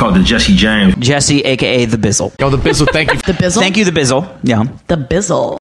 [0.00, 0.08] Bizzle.
[0.08, 0.94] Called the Jesse James.
[0.96, 2.34] Jesse, aka the Bizzle.
[2.40, 3.18] Yo, the Bizzle, thank you.
[3.20, 3.58] The Bizzle.
[3.60, 4.38] Thank you, the Bizzle.
[4.42, 4.64] Yeah.
[4.88, 5.58] The Bizzle.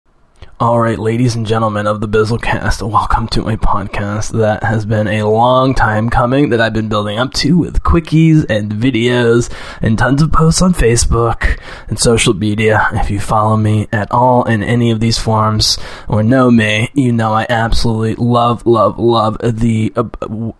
[0.59, 5.07] All right, ladies and gentlemen of the Bizzlecast, welcome to my podcast that has been
[5.07, 9.51] a long time coming that I've been building up to with quickies and videos
[9.81, 12.87] and tons of posts on Facebook and social media.
[12.93, 17.11] If you follow me at all in any of these forms or know me, you
[17.11, 20.03] know I absolutely love, love, love the uh,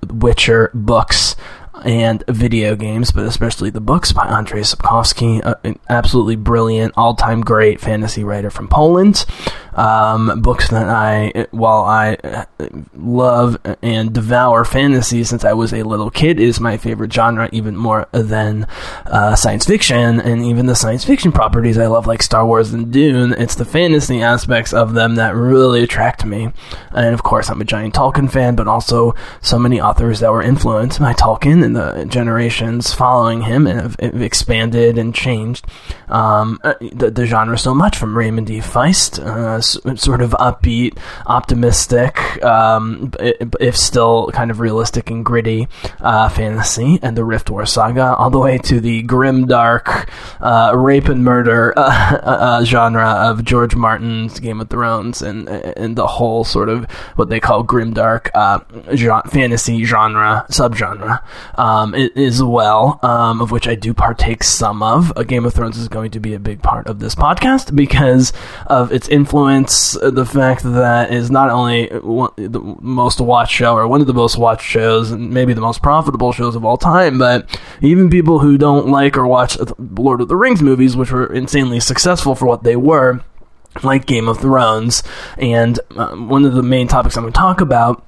[0.09, 1.35] Witcher books
[1.83, 7.41] and video games, but especially the books by Andrzej Sapkowski, uh, an absolutely brilliant, all-time
[7.41, 9.25] great fantasy writer from Poland.
[9.75, 12.45] Um, books that I, while I uh,
[12.95, 17.75] love and devour fantasy since I was a little kid, is my favorite genre, even
[17.75, 18.67] more than
[19.05, 22.91] uh, science fiction, and even the science fiction properties I love, like Star Wars and
[22.91, 23.33] Dune.
[23.33, 26.52] It's the fantasy aspects of them that really attract me.
[26.91, 30.41] And of course, I'm a giant Tolkien fan, but also so many authors that were
[30.41, 35.65] influenced by Tolkien and the generations following him and have, have expanded and changed
[36.08, 38.59] um, uh, the, the, genre so much from Raymond D.
[38.59, 45.67] Feist, uh, sort of upbeat, optimistic, um, if still kind of realistic and gritty
[46.00, 50.09] uh, fantasy, and the Rift War saga, all the way to the grim, dark
[50.42, 55.95] uh, rape and murder uh, uh, genre of George Martin's Game of Thrones and and
[55.95, 58.30] the whole sort of what they call grim, dark
[58.95, 61.22] genre, fantasy genre subgenre
[61.58, 65.11] um, as well, um, of which I do partake some of.
[65.27, 68.33] Game of Thrones is going to be a big part of this podcast because
[68.67, 74.02] of its influence, the fact that is not only the most watched show or one
[74.02, 77.59] of the most watched shows and maybe the most profitable shows of all time, but
[77.81, 81.80] even people who don't like or watch Lord of the Rings movies, which were insanely
[81.80, 83.23] successful for what they were,
[83.83, 85.03] like Game of Thrones.
[85.37, 88.05] And uh, one of the main topics I'm going to talk about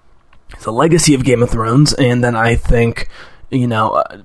[0.57, 3.09] is the legacy of Game of Thrones, and then I think
[3.49, 4.17] you know, uh,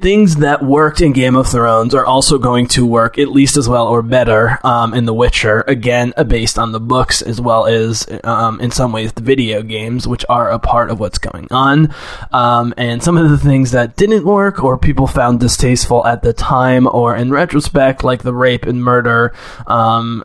[0.00, 3.68] things that worked in Game of Thrones are also going to work at least as
[3.68, 5.62] well or better um, in The Witcher.
[5.68, 9.62] Again, uh, based on the books as well as um, in some ways the video
[9.62, 11.94] games, which are a part of what's going on.
[12.32, 16.32] Um, and some of the things that didn't work or people found distasteful at the
[16.32, 19.32] time or in retrospect, like the rape and murder,
[19.68, 20.24] um,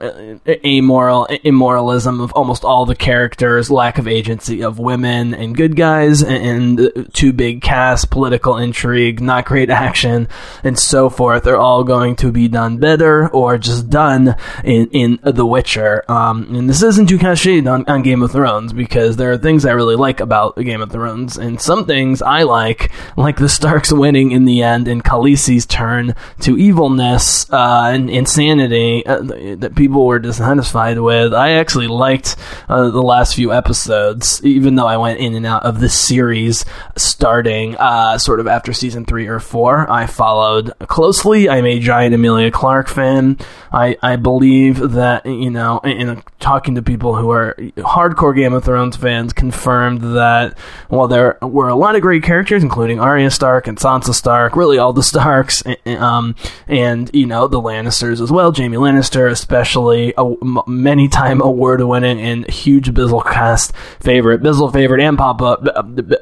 [0.66, 6.23] amoral immoralism of almost all the characters, lack of agency of women and good guys,
[6.23, 10.28] and, and too big cast, political intrigue not great action,
[10.63, 15.19] and so forth are all going to be done better or just done in, in
[15.24, 16.03] The Witcher.
[16.09, 19.66] Um, and this isn't too cached on, on Game of Thrones because there are things
[19.66, 23.91] I really like about Game of Thrones, and some things I like, like the Starks
[23.91, 29.22] winning in the end and Khaleesi's turn to evilness uh, and insanity uh,
[29.58, 31.34] that people were dissatisfied with.
[31.34, 32.35] I actually liked
[32.68, 36.66] uh, the last few episodes, even though I went in and out of this series
[36.97, 39.92] starting uh, sort of after season three or four.
[39.92, 41.50] I followed closely.
[41.50, 43.40] I'm a giant Emilia Clarke fan.
[43.72, 48.53] I, I believe that, you know, in, in talking to people who are hardcore Game
[48.53, 50.58] of Thrones fans, confirmed that
[50.90, 54.78] while there were a lot of great characters, including Arya Stark and Sansa Stark, really
[54.78, 56.36] all the Starks, um,
[56.68, 60.36] and, you know, the Lannisters as well, Jaime Lannister, especially a
[60.68, 65.58] many time award winning and huge Bizzle cast favorite, Bizzle favorite, and Papa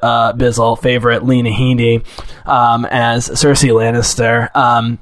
[0.02, 2.06] uh, Bizzle favorite, Lena Headey.
[2.48, 4.50] Um, um, as Cersei Lannister.
[4.56, 5.00] Um,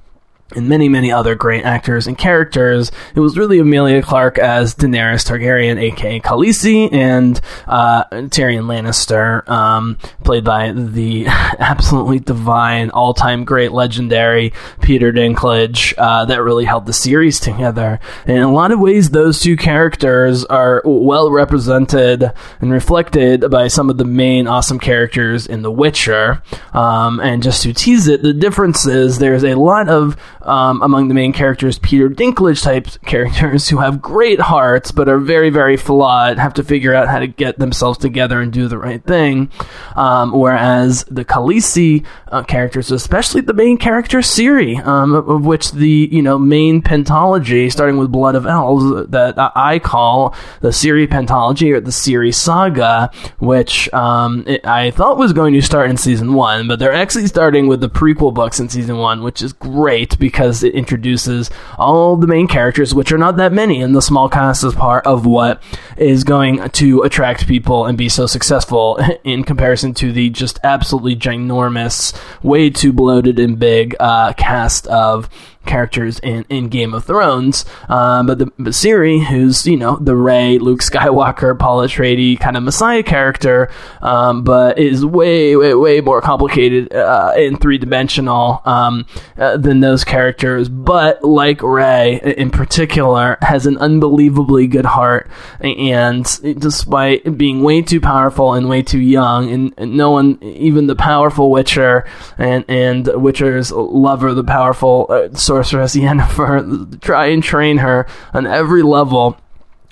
[0.54, 2.92] and many, many other great actors and characters.
[3.16, 9.98] It was really Emilia Clarke as Daenerys Targaryen, aka Khaleesi, and uh, Tyrion Lannister, um,
[10.24, 16.94] played by the absolutely divine, all-time great, legendary Peter Dinklage, uh, that really held the
[16.94, 18.00] series together.
[18.28, 22.32] And in a lot of ways, those two characters are well represented
[22.62, 26.44] and reflected by some of the main awesome characters in The Witcher.
[26.72, 30.16] Um, and just to tease it, the difference is there's a lot of
[30.46, 35.20] um, among the main characters, Peter Dinklage type characters who have great hearts but are
[35.20, 38.78] very, very flawed, have to figure out how to get themselves together and do the
[38.78, 39.50] right thing.
[39.96, 46.10] Um, whereas the Khaleesi uh, characters, especially the main character Ciri, um, of which the
[46.12, 51.74] you know main pentology, starting with Blood of Elves, that I call the Ciri pentology
[51.74, 53.10] or the Ciri saga,
[53.40, 57.28] which um, it, I thought was going to start in season one, but they're actually
[57.28, 61.50] starting with the prequel books in season one, which is great because because it introduces
[61.78, 65.08] all the main characters, which are not that many, and the small cast is part
[65.08, 65.64] of what
[65.96, 71.16] is going to attract people and be so successful in comparison to the just absolutely
[71.16, 75.30] ginormous, way too bloated and big uh, cast of
[75.66, 77.66] characters in, in Game of Thrones.
[77.90, 82.58] Um, but the but Ciri, who's you know the Rey, Luke Skywalker, Paul Atreides kind
[82.58, 83.70] of Messiah character,
[84.02, 89.06] um, but is way way way more complicated uh, in three dimensional um,
[89.38, 90.70] uh, than those characters.
[90.70, 95.30] But like Rey in particular, has an unbelievably good heart,
[95.62, 96.26] and
[96.60, 100.96] despite being way too powerful and way too young, and, and no one, even the
[100.96, 102.06] powerful Witcher
[102.38, 105.30] and and Witcher's lover, the powerful uh,
[105.64, 109.38] sorceress Yennefer, try and train her on every level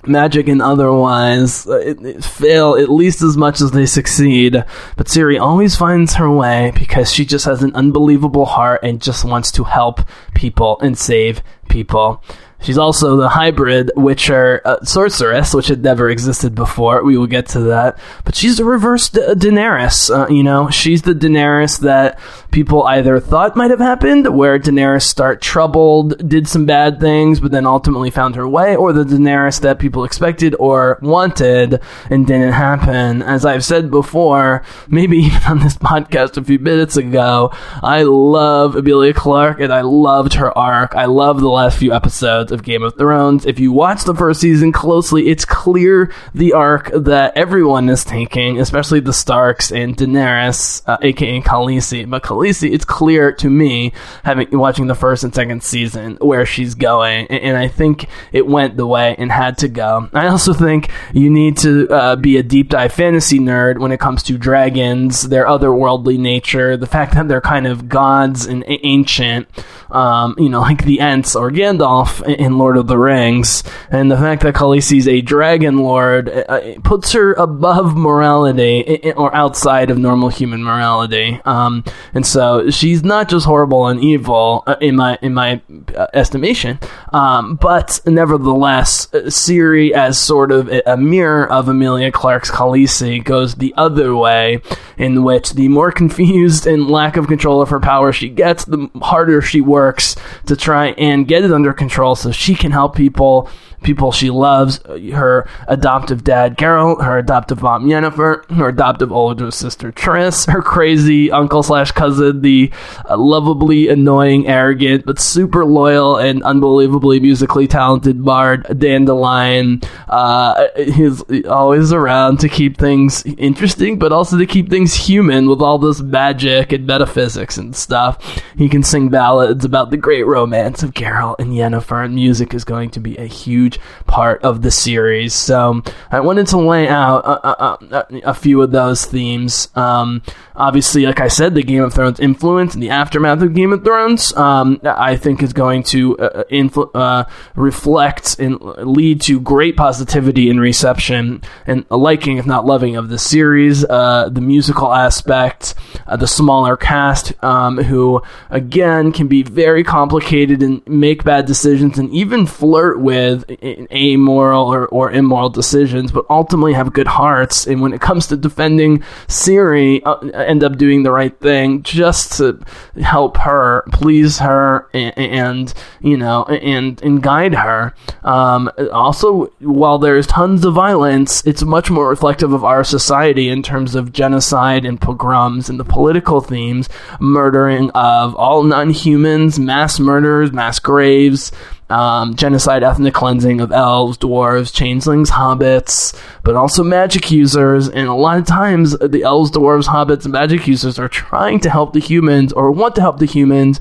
[0.05, 4.53] magic and otherwise uh, it, it fail at least as much as they succeed.
[4.97, 9.23] But Ciri always finds her way because she just has an unbelievable heart and just
[9.23, 10.01] wants to help
[10.35, 12.21] people and save people.
[12.63, 17.03] She's also the hybrid Witcher uh, sorceress, which had never existed before.
[17.03, 17.99] We will get to that.
[18.23, 20.09] But she's a reverse da- Daenerys.
[20.09, 22.17] Uh, you know, she's the Daenerys that
[22.51, 27.51] people either thought might have happened, where Daenerys start troubled, did some bad things, but
[27.51, 32.53] then ultimately found her way, or the Daenerys that people expected or wanted and didn't
[32.53, 33.21] happen.
[33.21, 37.51] As I've said before, maybe even on this podcast a few minutes ago,
[37.81, 40.95] I love Emilia Clarke and I loved her arc.
[40.95, 43.45] I love the last few episodes of Game of Thrones.
[43.45, 48.59] If you watch the first season closely, it's clear the arc that everyone is taking,
[48.59, 52.09] especially the Starks and Daenerys, uh, aka Khaleesi.
[52.09, 53.91] But Khaleesi, it's clear to me,
[54.23, 58.47] having watching the first and second season, where she's going, and, and I think it
[58.47, 60.09] went the way and had to go.
[60.13, 63.99] I also think you need to uh, be a deep dive fantasy nerd when it
[63.99, 69.47] comes to dragons, their otherworldly nature, the fact that they're kind of gods and ancient,
[69.93, 74.17] um, you know, like the Ents or Gandalf in Lord of the Rings, and the
[74.17, 80.29] fact that Khaleesi's a dragon lord uh, puts her above morality or outside of normal
[80.29, 81.39] human morality.
[81.45, 85.61] Um, and so she's not just horrible and evil uh, in my in my
[85.95, 86.79] uh, estimation,
[87.11, 93.55] um, but nevertheless, uh, Ciri as sort of a mirror of Emilia Clarke's Khaleesi goes
[93.55, 94.61] the other way,
[94.97, 98.89] in which the more confused and lack of control of her power she gets, the
[99.01, 103.49] harder she works to try and get it under control so she can help people
[103.83, 104.79] people she loves
[105.13, 111.31] her adoptive dad Geralt, her adoptive mom Yennefer, her adoptive older sister Triss, her crazy
[111.31, 112.71] uncle slash cousin, the
[113.09, 119.81] uh, lovably annoying, arrogant but super loyal and unbelievably musically talented bard Dandelion.
[120.07, 125.61] Uh, he's always around to keep things interesting, but also to keep things human with
[125.61, 128.41] all this magic and metaphysics and stuff.
[128.57, 132.63] He can sing ballads about the great romance of Geralt and Yennefer, and music is
[132.63, 133.72] going to be a huge
[134.07, 135.33] part of the series.
[135.33, 135.81] So
[136.11, 139.69] I wanted to lay out a, a, a, few of those themes.
[139.75, 140.21] Um,
[140.55, 143.83] obviously, like I said, the Game of Thrones influence and the aftermath of Game of
[143.83, 147.25] Thrones, um, I think is going to uh, influ- uh,
[147.55, 153.09] reflect and lead to great positivity and reception and a liking, if not loving, of
[153.09, 153.83] the series.
[153.85, 155.75] Uh, the musical aspect,
[156.07, 161.97] uh, the smaller cast, um, who again can be very complicated and make bad decisions
[161.97, 163.45] and even flirt with
[163.91, 167.65] amoral or, or immoral decisions, but ultimately have good hearts.
[167.67, 172.33] And when it comes to defending Ciri, uh, end up doing the right thing just
[172.37, 172.59] to
[173.01, 177.93] help her, please her, and, and you know, and and guide her.
[178.23, 183.63] Um, also, while there's tons of violence, it's much more reflective of our society in
[183.63, 186.89] terms of genocide and pogroms and the political themes,
[187.19, 191.51] murdering of all non-humans, mass murders, mass graves
[191.93, 197.87] um, genocide, ethnic cleansing of elves, dwarves, changelings, hobbits, but also magic users.
[197.87, 201.69] And a lot of times, the elves, dwarves, hobbits, and magic users are trying to
[201.69, 203.79] help the humans or want to help the humans.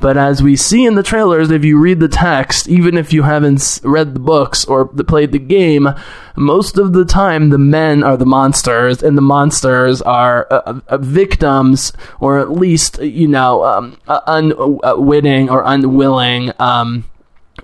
[0.00, 3.24] But as we see in the trailers, if you read the text, even if you
[3.24, 5.90] haven't read the books or played the game,
[6.36, 10.96] most of the time the men are the monsters, and the monsters are uh, uh,
[10.96, 16.50] victims, or at least you know, um, uh, unwitting or unwilling.
[16.58, 17.04] Um,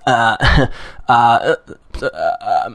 [0.07, 0.67] uh,
[1.09, 1.57] uh,
[2.03, 2.71] uh,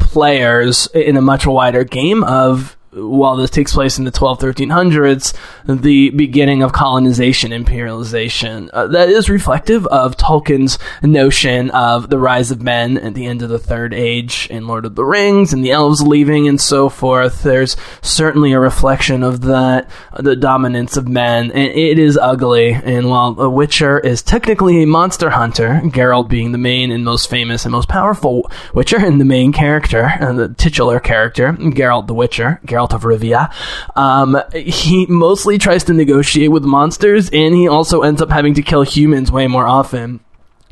[0.00, 5.34] players in a much wider game of while this takes place in the 12 1300s
[5.66, 8.70] the beginning of colonization imperialization.
[8.72, 13.42] Uh, that is reflective of tolkien's notion of the rise of men at the end
[13.42, 16.88] of the third age in lord of the rings and the elves leaving and so
[16.88, 17.42] forth.
[17.42, 21.50] There's certainly a reflection of that the dominance of men.
[21.52, 22.72] And it is ugly.
[22.72, 27.28] And while a witcher is technically a monster hunter Geralt being the main and most
[27.28, 32.14] famous and most powerful witcher and the main character and the titular character Geralt the
[32.14, 33.52] witcher Geralt of Rivia.
[33.96, 38.62] Um, he mostly tries to negotiate with monsters, and he also ends up having to
[38.62, 40.20] kill humans way more often.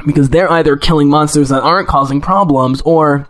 [0.06, 3.28] because they're either killing monsters that aren't causing problems or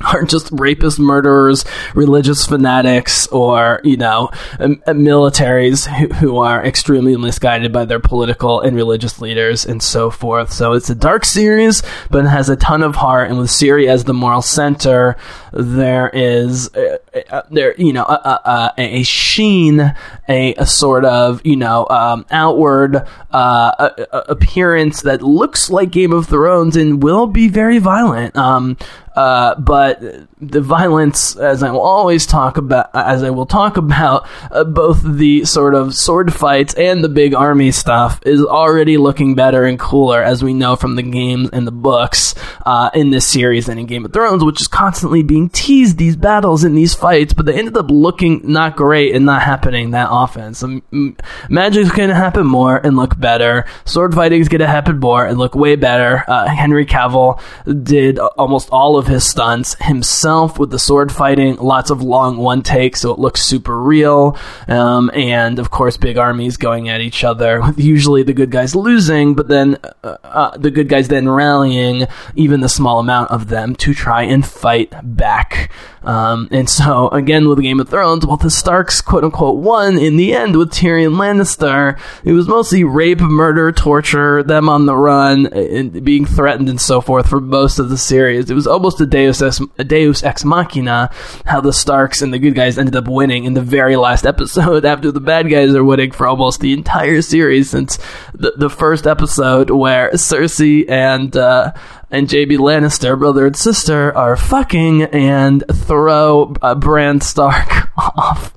[0.04, 6.64] aren't just rapists, murderers, religious fanatics, or, you know, um, uh, militaries who, who are
[6.64, 10.52] extremely misguided by their political and religious leaders and so forth.
[10.52, 13.30] So it's a dark series, but it has a ton of heart.
[13.30, 15.16] And with Ciri as the moral center,
[15.52, 16.98] there is, uh,
[17.30, 19.94] uh, there, you know, a, a, a sheen,
[20.28, 23.90] a, a, sort of, you know, um, outward uh,
[24.28, 28.36] appearance that looks like Game of Thrones and will be very violent.
[28.36, 28.76] Um,
[29.14, 30.00] uh, but
[30.40, 35.02] the violence, as I will always talk about, as I will talk about, uh, both
[35.04, 39.78] the sort of sword fights and the big army stuff is already looking better and
[39.78, 42.34] cooler, as we know from the games and the books
[42.66, 46.16] uh, in this series and in Game of Thrones, which is constantly being teased these
[46.16, 50.10] battles and these fights, but they ended up looking not great and not happening that
[50.14, 50.54] often.
[50.54, 51.16] So m-
[51.50, 53.64] magic's going to happen more and look better.
[53.84, 56.24] Sword fighting's going to happen more and look way better.
[56.28, 57.40] Uh, Henry Cavill
[57.84, 62.62] did almost all of his stunts himself with the sword fighting, lots of long one
[62.62, 64.38] takes, so it looks super real.
[64.68, 69.34] Um, and of course, big armies going at each other, usually the good guys losing,
[69.34, 72.06] but then uh, uh, the good guys then rallying
[72.36, 75.70] even the small amount of them to try and fight back.
[76.04, 80.16] Um, and so, again, with Game of Thrones, well, the Starks, quote unquote, won in
[80.16, 81.98] the end with Tyrion Lannister.
[82.24, 87.00] It was mostly rape, murder, torture, them on the run, and being threatened and so
[87.00, 88.50] forth for most of the series.
[88.50, 91.10] It was almost a Deus Ex, a Deus Ex Machina
[91.46, 94.84] how the Starks and the good guys ended up winning in the very last episode
[94.94, 97.98] after the bad guys are winning for almost the entire series since
[98.34, 101.72] the, the first episode where Cersei and, uh,
[102.14, 108.54] and Jaime Lannister, brother and sister, are fucking and throw uh, Bran Stark off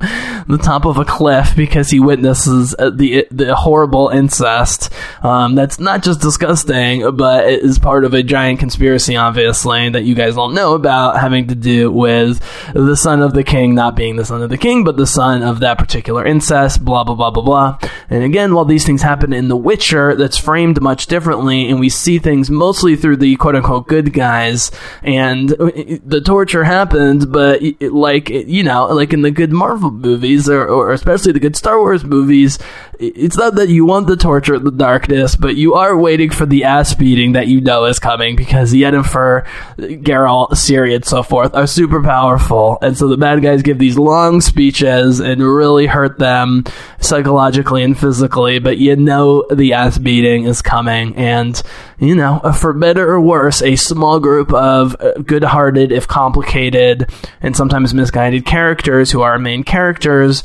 [0.47, 4.93] the top of a cliff because he witnesses uh, the the horrible incest.
[5.23, 10.03] Um, that's not just disgusting, but it is part of a giant conspiracy, obviously, that
[10.03, 12.39] you guys all know about, having to do with
[12.73, 15.41] the son of the king not being the son of the king, but the son
[15.41, 16.85] of that particular incest.
[16.85, 17.89] Blah blah blah blah blah.
[18.09, 21.89] And again, while these things happen in The Witcher, that's framed much differently, and we
[21.89, 24.71] see things mostly through the quote unquote good guys,
[25.03, 25.71] and uh,
[26.05, 30.91] the torture happens, but like you know, like in the good Marvel movies, or, or
[30.91, 32.59] especially the good Star Wars movies,
[32.99, 36.65] it's not that you want the torture, the darkness, but you are waiting for the
[36.65, 39.45] ass beating that you know is coming because Yennefer,
[39.77, 43.97] Geralt, Ciri, and so forth are super powerful, and so the bad guys give these
[43.97, 46.65] long speeches and really hurt them
[46.99, 51.63] psychologically and physically, but you know the ass beating is coming, and
[51.99, 57.10] you know, for better or worse, a small group of uh, good hearted, if complicated,
[57.41, 60.43] and sometimes misguided characters who are main characters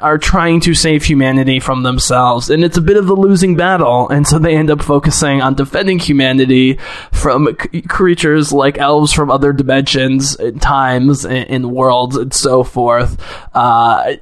[0.00, 4.08] are trying to save humanity from themselves, and it's a bit of a losing battle.
[4.08, 6.78] And so they end up focusing on defending humanity
[7.12, 12.62] from c- creatures like elves from other dimensions, and times, and, and, worlds, and so
[12.62, 13.20] forth.
[13.54, 14.14] Uh,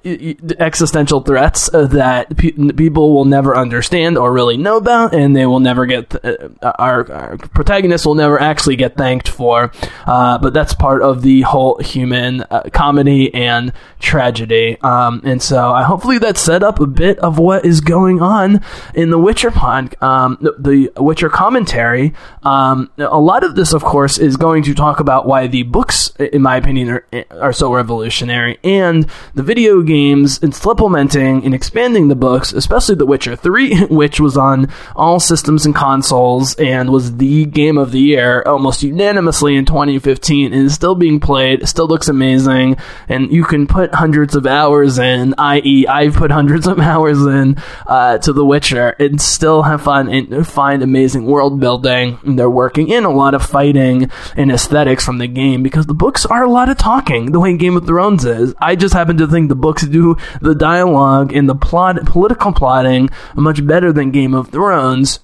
[0.59, 5.47] existential threats uh, that pe- people will never understand or really know about, and they
[5.47, 6.11] will never get.
[6.11, 9.71] Th- uh, our, our, protagonists will never actually get thanked for.
[10.07, 14.79] Uh, but that's part of the whole human comedy and tragedy.
[14.81, 18.61] Um, and so I hopefully that set up a bit of what is going on
[18.95, 22.15] in the Witcher pod, um, the, the, Witcher commentary.
[22.45, 26.11] Um, a lot of this, of course, is going to talk about why the books,
[26.21, 32.07] in my opinion, are, are so revolutionary, and the video games and supplementing and expanding
[32.07, 37.17] the books, especially The Witcher 3, which was on all systems and consoles and was
[37.17, 41.89] the game of the year almost unanimously in 2015 and is still being played, still
[41.89, 42.77] looks amazing,
[43.09, 47.25] and you can put hundreds of hours in in, i.e., I've put hundreds of hours
[47.25, 47.57] in
[47.87, 52.19] uh, to The Witcher, and still have fun and find amazing world building.
[52.25, 55.95] And they're working in a lot of fighting and aesthetics from the game because the
[55.95, 58.55] books are a lot of talking, the way Game of Thrones is.
[58.59, 63.11] I just happen to think the books do the dialogue and the plot, political plotting
[63.35, 65.21] much better than Game of Thrones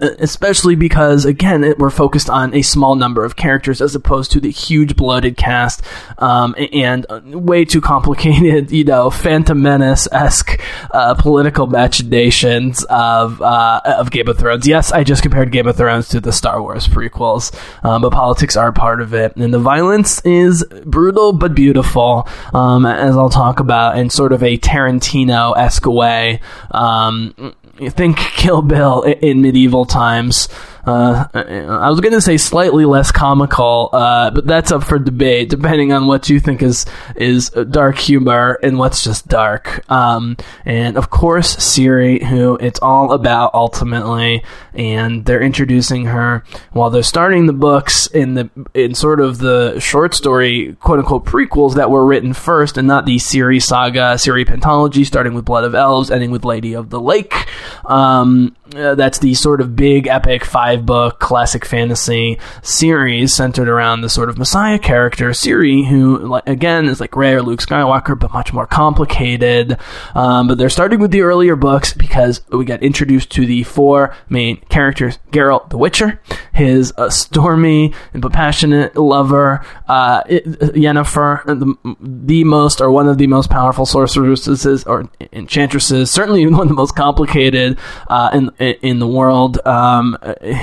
[0.00, 4.40] especially because again it, we're focused on a small number of characters as opposed to
[4.40, 5.82] the huge bloated cast
[6.18, 10.60] um, and way too complicated you know phantom menace-esque
[10.92, 14.66] uh, political machinations of uh, of game of thrones.
[14.66, 18.56] Yes i just compared game of thrones to the star wars prequels um, but politics
[18.56, 19.36] are part of it.
[19.36, 24.42] And the violence is brutal but beautiful um, as i'll talk about in sort of
[24.42, 27.54] a tarantino-esque way um,
[27.90, 30.48] think Kill Bill in medieval times.
[30.86, 35.48] Uh, I was going to say slightly less comical, uh, but that's up for debate,
[35.48, 39.88] depending on what you think is is dark humor and what's just dark.
[39.90, 46.90] Um, and of course, Ciri, who it's all about ultimately, and they're introducing her while
[46.90, 51.74] they're starting the books in the in sort of the short story quote unquote prequels
[51.74, 55.74] that were written first, and not the Ciri saga, Ciri pentology, starting with Blood of
[55.74, 57.46] Elves, ending with Lady of the Lake.
[57.84, 64.00] Um, uh, that's the sort of big epic five book classic fantasy series centered around
[64.00, 68.32] the sort of messiah character Ciri, who again is like Rey or Luke Skywalker, but
[68.32, 69.78] much more complicated.
[70.14, 74.14] Um, but they're starting with the earlier books because we got introduced to the four
[74.28, 76.20] main characters: Geralt the Witcher,
[76.52, 83.26] his uh, stormy but passionate lover, uh, Yennefer, the, the most or one of the
[83.26, 87.78] most powerful sorceresses or enchantresses, certainly one of the most complicated
[88.08, 88.50] uh, in
[88.82, 90.16] in the world, um,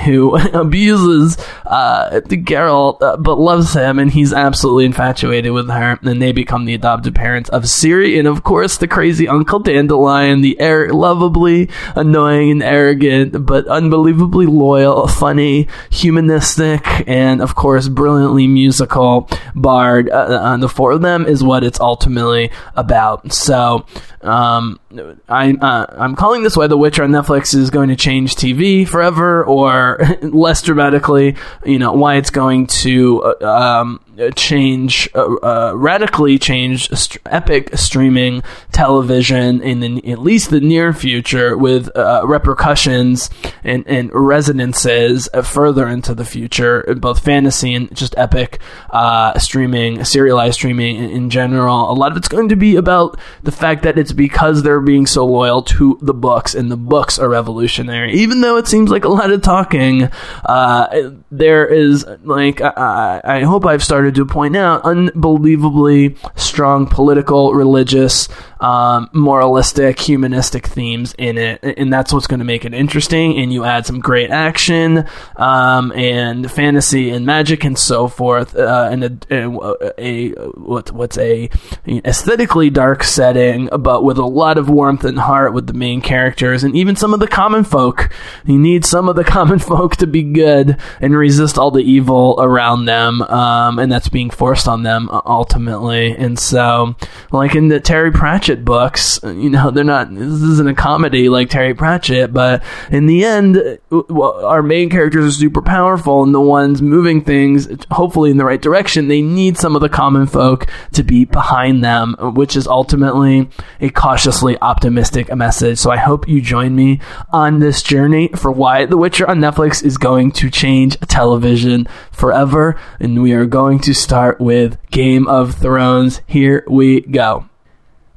[0.04, 5.98] who abuses uh, Geralt uh, but loves him, and he's absolutely infatuated with her.
[6.02, 10.40] And they become the adopted parents of Ciri, and of course the crazy Uncle Dandelion,
[10.40, 18.46] the air lovably annoying and arrogant, but unbelievably loyal, funny, humanistic, and of course brilliantly
[18.46, 20.08] musical bard.
[20.08, 23.32] Uh, the four of them is what it's ultimately about.
[23.32, 23.86] So
[24.24, 24.80] um,
[25.28, 28.86] I uh, I'm calling this why The Witcher on Netflix is going to change TV
[28.88, 34.04] forever, or less dramatically, you know, why it's going to uh, um,
[34.36, 38.42] change uh, uh, radically change st- epic streaming
[38.72, 43.30] television in the, at least the near future with uh, repercussions
[43.62, 50.54] and, and resonances further into the future both fantasy and just epic uh, streaming serialized
[50.54, 51.90] streaming in, in, general.
[51.90, 55.06] A lot of it's going to be about the fact that it's because they're being
[55.06, 58.12] so loyal to the books and the books are revolutionary.
[58.14, 60.10] Even though it seems like a lot of talking
[60.44, 66.86] uh, there is like I, I hope I've started started to point out, unbelievably strong
[66.86, 68.28] political, religious,
[68.60, 73.38] um, moralistic, humanistic themes in it, and that's what's going to make it interesting.
[73.38, 78.88] And you add some great action um, and fantasy and magic and so forth, uh,
[78.90, 81.48] and a, a, a, what, what's a
[81.86, 86.62] aesthetically dark setting, but with a lot of warmth and heart with the main characters
[86.62, 88.10] and even some of the common folk.
[88.44, 92.36] You need some of the common folk to be good and resist all the evil
[92.38, 96.16] around them, um, and that's being forced on them uh, ultimately.
[96.16, 96.96] And so,
[97.30, 100.12] like in the Terry Pratchett books, uh, you know, they're not.
[100.12, 104.90] This isn't a comedy like Terry Pratchett, but in the end, uh, well, our main
[104.90, 109.06] characters are super powerful, and the ones moving things, uh, hopefully in the right direction,
[109.06, 113.48] they need some of the common folk to be behind them, which is ultimately
[113.80, 115.78] a cautiously optimistic message.
[115.78, 117.00] So I hope you join me
[117.32, 122.76] on this journey for why The Witcher on Netflix is going to change television forever,
[122.98, 126.22] and we are going to start with Game of Thrones.
[126.26, 127.50] Here we go.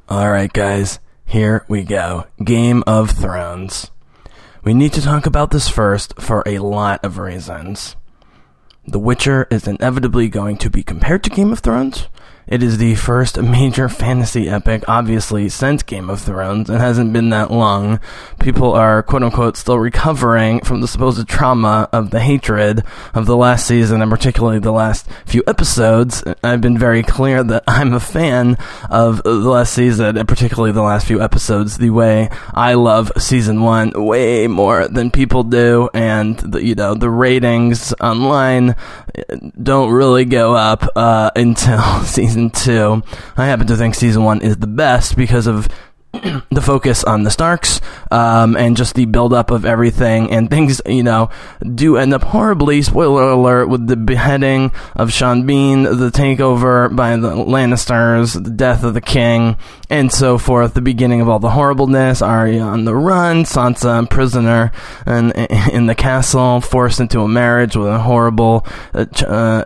[0.08, 2.24] All right, guys, here we go.
[2.42, 3.90] Game of Thrones.
[4.64, 7.96] We need to talk about this first for a lot of reasons.
[8.86, 12.08] The Witcher is inevitably going to be compared to Game of Thrones,
[12.48, 16.70] it is the first major fantasy epic, obviously, since Game of Thrones.
[16.70, 18.00] It hasn't been that long.
[18.40, 22.82] People are, quote unquote, still recovering from the supposed trauma of the hatred
[23.14, 26.24] of the last season, and particularly the last few episodes.
[26.42, 28.56] I've been very clear that I'm a fan
[28.88, 33.62] of the last season, and particularly the last few episodes, the way I love season
[33.62, 38.74] one way more than people do, and, the, you know, the ratings online
[39.60, 43.02] don't really go up uh, until season season two.
[43.36, 45.68] I happen to think season one is the best because of
[46.50, 51.02] the focus on the Starks um, and just the buildup of everything and things, you
[51.02, 51.30] know,
[51.74, 52.82] do end up horribly.
[52.82, 58.84] Spoiler alert: with the beheading of Sean Bean, the takeover by the Lannisters, the death
[58.84, 59.56] of the king,
[59.90, 60.74] and so forth.
[60.74, 62.22] The beginning of all the horribleness.
[62.22, 64.72] Arya on the run, Sansa prisoner
[65.06, 65.32] and
[65.72, 69.64] in the castle, forced into a marriage with a horrible uh, uh,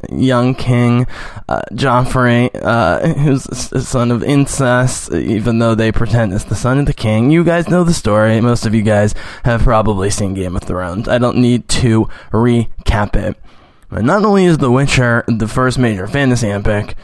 [0.10, 1.06] young king,
[1.48, 6.80] uh, Joffrey, uh, who's a son of incest, even though they pretend it's the son
[6.80, 7.30] of the king.
[7.30, 8.40] You guys know the story.
[8.40, 11.08] Most of you guys have probably seen Game of Thrones.
[11.08, 13.36] I don't need to recap it.
[13.88, 16.96] But not only is The Witcher the first major fantasy epic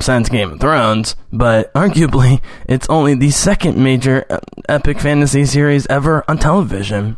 [0.00, 5.86] since Game of Thrones, but arguably it's only the second major uh, epic fantasy series
[5.86, 7.16] ever on television.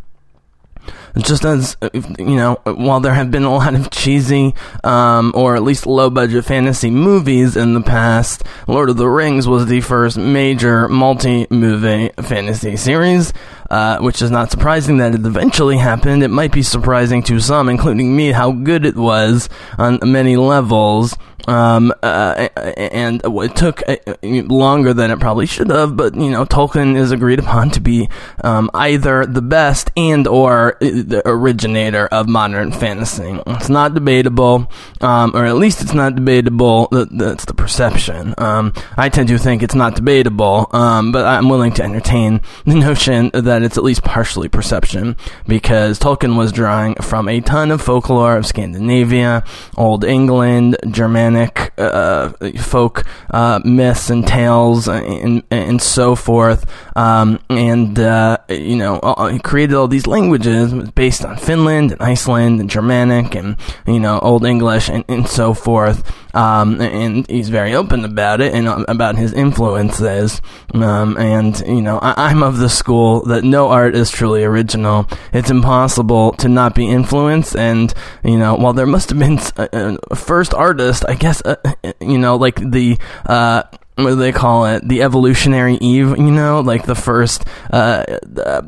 [1.19, 5.57] Just as uh, you know, while there have been a lot of cheesy um, or
[5.57, 9.81] at least low budget fantasy movies in the past, Lord of the Rings was the
[9.81, 13.33] first major multi movie fantasy series.
[13.71, 16.23] Uh, which is not surprising that it eventually happened.
[16.23, 19.49] It might be surprising to some, including me, how good it was
[19.79, 21.17] on many levels.
[21.47, 26.45] Um, uh, and it took uh, longer than it probably should have, but you know,
[26.45, 28.09] Tolkien is agreed upon to be
[28.43, 33.39] um, either the best and or the originator of modern fantasy.
[33.47, 36.89] It's not debatable, um, or at least it's not debatable.
[36.91, 38.35] That's the perception.
[38.39, 42.75] Um, I tend to think it's not debatable, um, but I'm willing to entertain the
[42.85, 47.81] notion that it's at least partially perception because Tolkien was drawing from a ton of
[47.83, 49.45] folklore of Scandinavia,
[49.77, 56.65] Old England, Germanic uh, folk uh, myths and tales and, and so forth.
[56.97, 62.61] Um, and, uh, you know, he created all these languages based on Finland and Iceland
[62.61, 66.03] and Germanic and, you know, Old English and, and so forth.
[66.35, 70.43] Um, and he's very open about it and uh, about his influences.
[70.73, 75.07] Um, and, you know, I, I'm of the school that no art is truly original.
[75.33, 77.57] It's impossible to not be influenced.
[77.57, 77.93] And,
[78.25, 81.57] you know, while there must have been a, a first artist, I guess, uh,
[82.01, 83.65] you know, like the, uh,
[83.97, 84.87] what do they call it?
[84.87, 88.05] The evolutionary Eve, you know, like the first uh,
[88.45, 88.63] uh,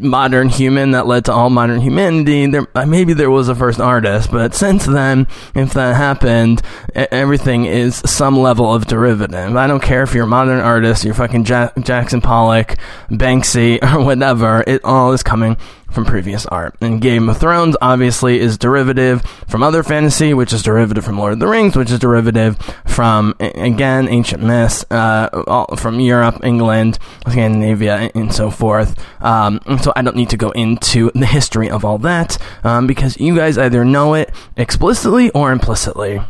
[0.00, 2.46] modern human that led to all modern humanity.
[2.46, 6.62] There, uh, maybe there was a first artist, but since then, if that happened,
[6.94, 9.54] everything is some level of derivative.
[9.56, 12.76] I don't care if you're a modern artist, you're fucking ja- Jackson Pollock,
[13.10, 14.64] Banksy, or whatever.
[14.66, 15.58] It all is coming
[15.90, 16.76] from previous art.
[16.80, 21.32] And Game of Thrones obviously is derivative from other fantasy, which is derivative from Lord
[21.32, 28.10] of the Rings, which is derivative from again ancient myths uh, from Europe, England, Scandinavia,
[28.14, 28.98] and so forth.
[29.22, 33.18] Um, so I don't need to go into the history of all that um, because
[33.18, 36.20] you guys either know it explicitly or implicitly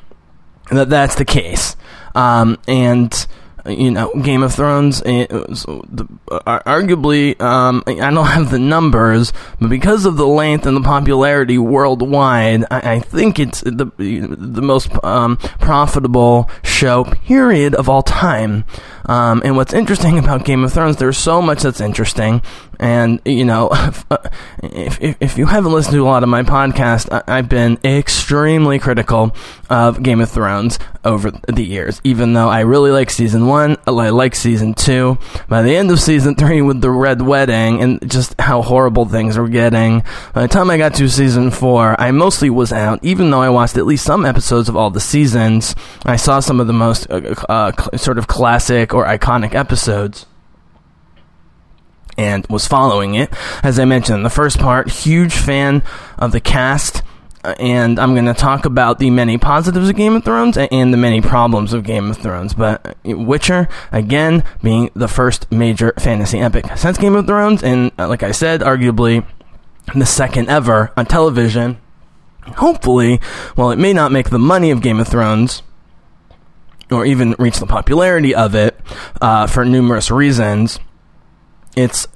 [0.71, 1.77] that that's the case.
[2.15, 3.27] Um, and
[3.69, 5.03] you know, Game of Thrones,
[6.27, 11.59] arguably, um, I don't have the numbers, but because of the length and the popularity
[11.59, 18.65] worldwide, I, I think it's the the most um, profitable show, period, of all time.
[19.07, 22.43] Um, and what's interesting about Game of Thrones, there's so much that's interesting.
[22.79, 23.71] And, you know,
[24.63, 27.79] if, if, if you haven't listened to a lot of my podcast, I, I've been
[27.85, 29.35] extremely critical
[29.71, 32.01] of Game of Thrones over the years.
[32.05, 35.19] Even though I really like season one, I like season two.
[35.49, 39.39] By the end of season three, with the Red Wedding and just how horrible things
[39.39, 40.03] were getting,
[40.35, 42.99] by the time I got to season four, I mostly was out.
[43.03, 46.61] Even though I watched at least some episodes of all the seasons, I saw some
[46.61, 50.25] of the most uh, uh, sort of classic or iconic episodes
[52.17, 53.31] and was following it.
[53.63, 55.83] As I mentioned in the first part, huge fan
[56.17, 57.03] of the cast,
[57.45, 60.95] uh, and I'm going to talk about the many positives of Game of Thrones and
[60.95, 62.55] the many problems of Game of Thrones.
[62.55, 67.93] But uh, Witcher, again, being the first major fantasy epic since Game of Thrones, and
[67.99, 69.27] uh, like I said, arguably
[69.95, 71.77] the second ever on television.
[72.57, 73.21] Hopefully,
[73.57, 75.63] while it may not make the money of Game of Thrones,
[76.91, 78.79] or even reach the popularity of it
[79.21, 80.79] uh, for numerous reasons.
[81.77, 82.09] It's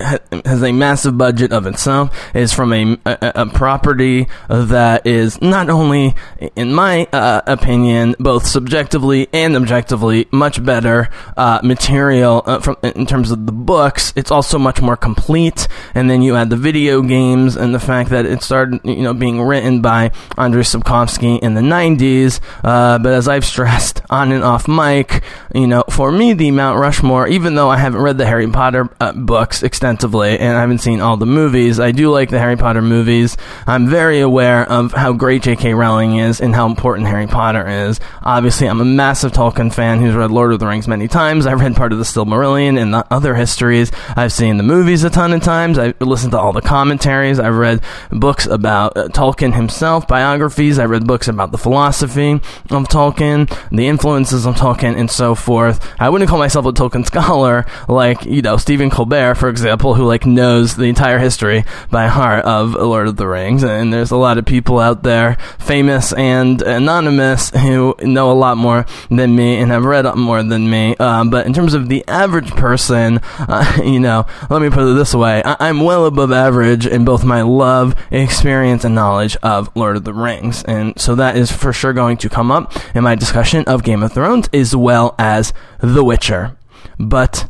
[0.00, 2.16] has a massive budget of itself.
[2.34, 6.14] Is from a, a, a, property that is not only,
[6.54, 13.06] in my uh, opinion, both subjectively and objectively much better uh, material uh, from in
[13.06, 14.12] terms of the books.
[14.14, 15.66] It's also much more complete.
[15.94, 19.14] And then you add the video games and the fact that it started, you know,
[19.14, 22.40] being written by Andrei Sapkowski in the '90s.
[22.62, 25.22] Uh, but as I've stressed on and off mic,
[25.54, 28.88] you know, for me, the Mount Rushmore, even though I haven't read the Harry Potter
[29.00, 31.80] uh, books extensively extensively, and I haven't seen all the movies.
[31.80, 33.38] I do like the Harry Potter movies.
[33.66, 35.72] I'm very aware of how great J.K.
[35.72, 37.98] Rowling is and how important Harry Potter is.
[38.22, 41.46] Obviously, I'm a massive Tolkien fan who's read Lord of the Rings many times.
[41.46, 43.90] I've read part of the Silmarillion and the other histories.
[44.14, 45.78] I've seen the movies a ton of times.
[45.78, 47.40] I've listened to all the commentaries.
[47.40, 50.78] I've read books about uh, Tolkien himself, biographies.
[50.78, 55.80] I read books about the philosophy of Tolkien, the influences of Tolkien, and so forth.
[55.98, 59.94] I wouldn't call myself a Tolkien scholar like, you know, Stephen Colbert, for example example,
[59.94, 64.10] who like knows the entire history by heart of Lord of the Rings, and there's
[64.10, 69.36] a lot of people out there, famous and anonymous, who know a lot more than
[69.36, 70.96] me and have read more than me.
[70.98, 74.94] Uh, but in terms of the average person, uh, you know, let me put it
[74.94, 79.70] this way: I- I'm well above average in both my love, experience, and knowledge of
[79.76, 83.04] Lord of the Rings, and so that is for sure going to come up in
[83.04, 86.56] my discussion of Game of Thrones as well as The Witcher.
[86.98, 87.48] But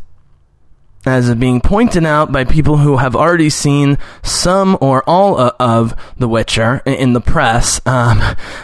[1.07, 6.29] as being pointed out by people who have already seen some or all of The
[6.29, 7.81] Witcher in the press.
[7.99, 8.21] Um,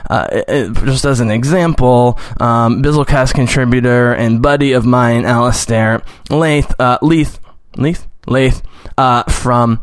[0.08, 0.42] uh,
[0.84, 7.40] just as an example, um, Bizzlecast contributor and buddy of mine, Alistair Leith, uh, Leith,
[7.76, 8.62] Leith, Leith,
[8.96, 9.80] uh, from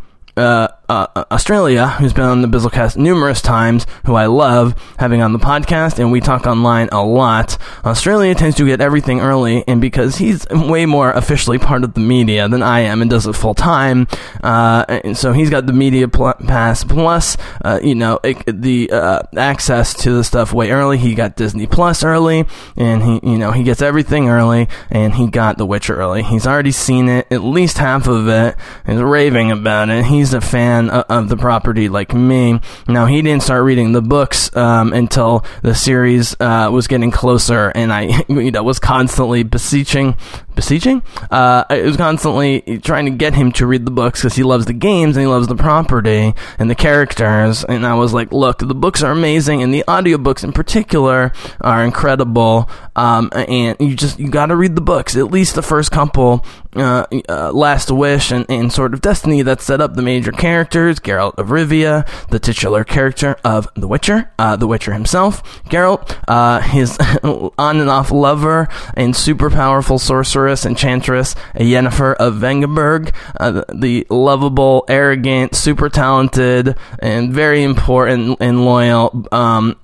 [0.89, 5.34] uh, uh, Australia, who's been on the Bizzlecast numerous times, who I love having on
[5.34, 7.58] the podcast, and we talk online a lot.
[7.86, 12.02] Australia tends to get everything early, and because he's way more officially part of the
[12.02, 14.08] media than I am and does it full time,
[14.44, 18.91] uh, and so he's got the media pl- pass plus, uh, you know, it, the
[18.91, 20.98] uh, access to the stuff way early.
[20.98, 25.28] He got Disney Plus early, and he, you know, he gets everything early, and he
[25.28, 26.24] got The Witcher early.
[26.24, 30.06] He's already seen it, at least half of it, He's raving about it.
[30.06, 32.60] He's a fan fan of the property like me.
[32.88, 37.72] Now, he didn't start reading the books um, until the series uh, was getting closer,
[37.76, 40.15] and I you know, was constantly beseeching
[40.56, 41.02] beseeching.
[41.30, 44.65] Uh, it was constantly trying to get him to read the books because he loves
[44.65, 47.63] the games and he loves the property and the characters.
[47.63, 51.84] And I was like, look, the books are amazing, and the audiobooks in particular are
[51.84, 52.70] incredible.
[52.96, 56.46] Um, and you just you got to read the books, at least the first couple.
[56.73, 61.01] Uh, uh, Last Wish and, and Sword of Destiny that set up the major characters
[61.01, 66.62] Geralt of Rivia, the titular character of The Witcher, uh, The Witcher himself, Geralt, uh,
[66.62, 73.65] his on and off lover, and super powerful sorceress, enchantress, Yennefer of Vengerberg, uh, the,
[73.73, 79.77] the, lovable, arrogant, super talented, and very important and loyal um,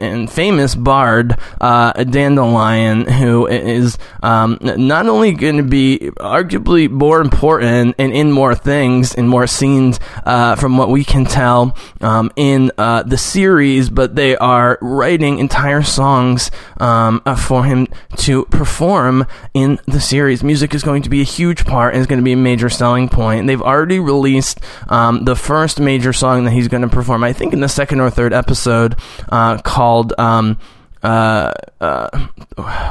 [0.00, 7.20] and famous bard, uh, Dandelion, who is um, not only going to be arguably more
[7.20, 12.30] important and in more things, in more scenes, uh, from what we can tell um,
[12.36, 19.26] in uh, the series, but they are writing entire songs um, for him to perform
[19.52, 20.42] in the series.
[20.42, 22.68] Music is going to be a huge part and is going to be a major
[22.68, 23.46] selling point.
[23.46, 27.52] They've already released um, the first major song that he's going to perform, I think
[27.52, 28.96] in the second or third episode,
[29.28, 30.12] uh, called.
[30.18, 30.58] Um,
[31.04, 32.26] uh, uh,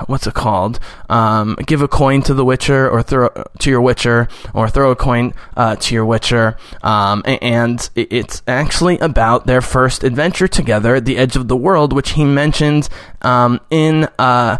[0.05, 0.79] what's it called?
[1.09, 4.95] Um, give a coin to the Witcher, or throw to your Witcher, or throw a
[4.95, 6.55] coin uh, to your Witcher.
[6.83, 12.11] Um, and it's actually about their first adventure together the edge of the world, which
[12.11, 12.89] he mentions
[13.23, 14.57] um, in uh,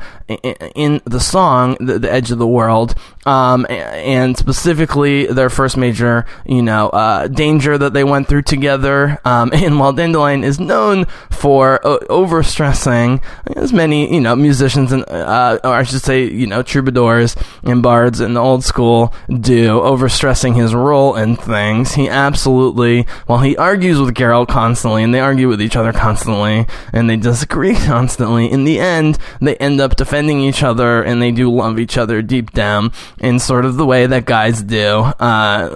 [0.76, 2.96] in the song the, the edge of the world
[3.26, 9.20] um, and specifically their first major you know uh, danger that they went through together
[9.26, 13.22] um, and while dandelion is known for uh, overstressing
[13.56, 17.84] as many you know musicians and uh, or i should say you know troubadours and
[17.84, 21.94] bards in the old school do overstressing his role in things.
[21.94, 26.68] He absolutely while he argues with Geralt constantly and they argue with each other constantly
[26.92, 31.32] and they disagree constantly in the end, they end up defending each other and they
[31.32, 35.00] do love each other deep down in sort of the way that guys do.
[35.20, 35.70] Uh,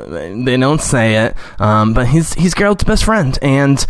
[0.46, 3.84] they don't say it, um, but he's he's Geralt's best friend and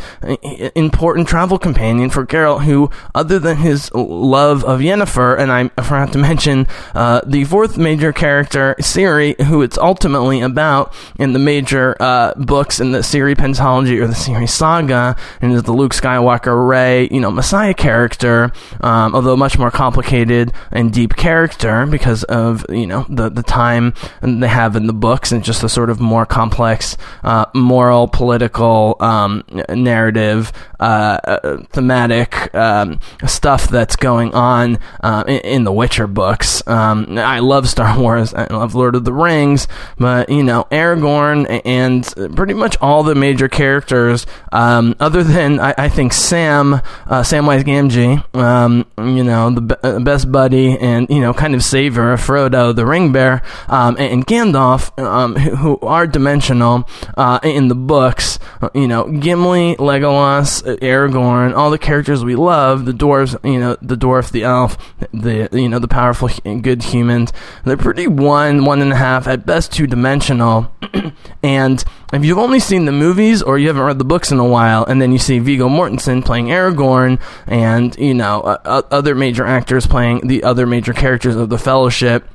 [0.73, 6.13] important travel companion for Geralt, who, other than his love of Yennefer, and I forgot
[6.13, 11.97] to mention uh, the fourth major character, Ciri, who it's ultimately about in the major
[11.99, 16.69] uh, books in the Ciri pentology or the Ciri saga, and is the Luke Skywalker,
[16.69, 22.65] Rey, you know, Messiah character um, although much more complicated and deep character because of
[22.69, 25.99] you know the the time they have in the books and just the sort of
[25.99, 34.77] more complex uh, moral political um, narrative uh, uh, thematic um, stuff that's going on
[35.01, 36.65] uh, in, in, the Witcher books.
[36.67, 38.33] Um, I love Star Wars.
[38.33, 43.15] I love Lord of the Rings, but you know Aragorn and pretty much all the
[43.15, 46.81] major characters, um, other than I, I, think Sam uh,
[47.23, 48.23] Samwise Gamgee
[48.67, 52.75] um, you know, the uh, best buddy and, you know, kind of savior of Frodo,
[52.75, 57.75] the ring bearer, um, and, and, Gandalf, um, who, who, are dimensional uh, in the
[57.75, 58.39] books.
[58.61, 63.77] Uh, you know, Gimli, Legolas, Aragorn, all the characters we love, the dwarves, you know,
[63.81, 64.77] the dwarf, the elf,
[65.13, 66.29] the, you know, the powerful,
[66.61, 67.31] good humans.
[67.63, 70.71] They're pretty one, one and a half, at best two dimensional.
[71.43, 74.45] and if you've only seen the movies or you haven't read the books in a
[74.45, 79.45] while, and then you see Viggo Mortensen playing Aragorn, and you know uh, other major
[79.45, 82.27] actors playing the other major characters of the Fellowship,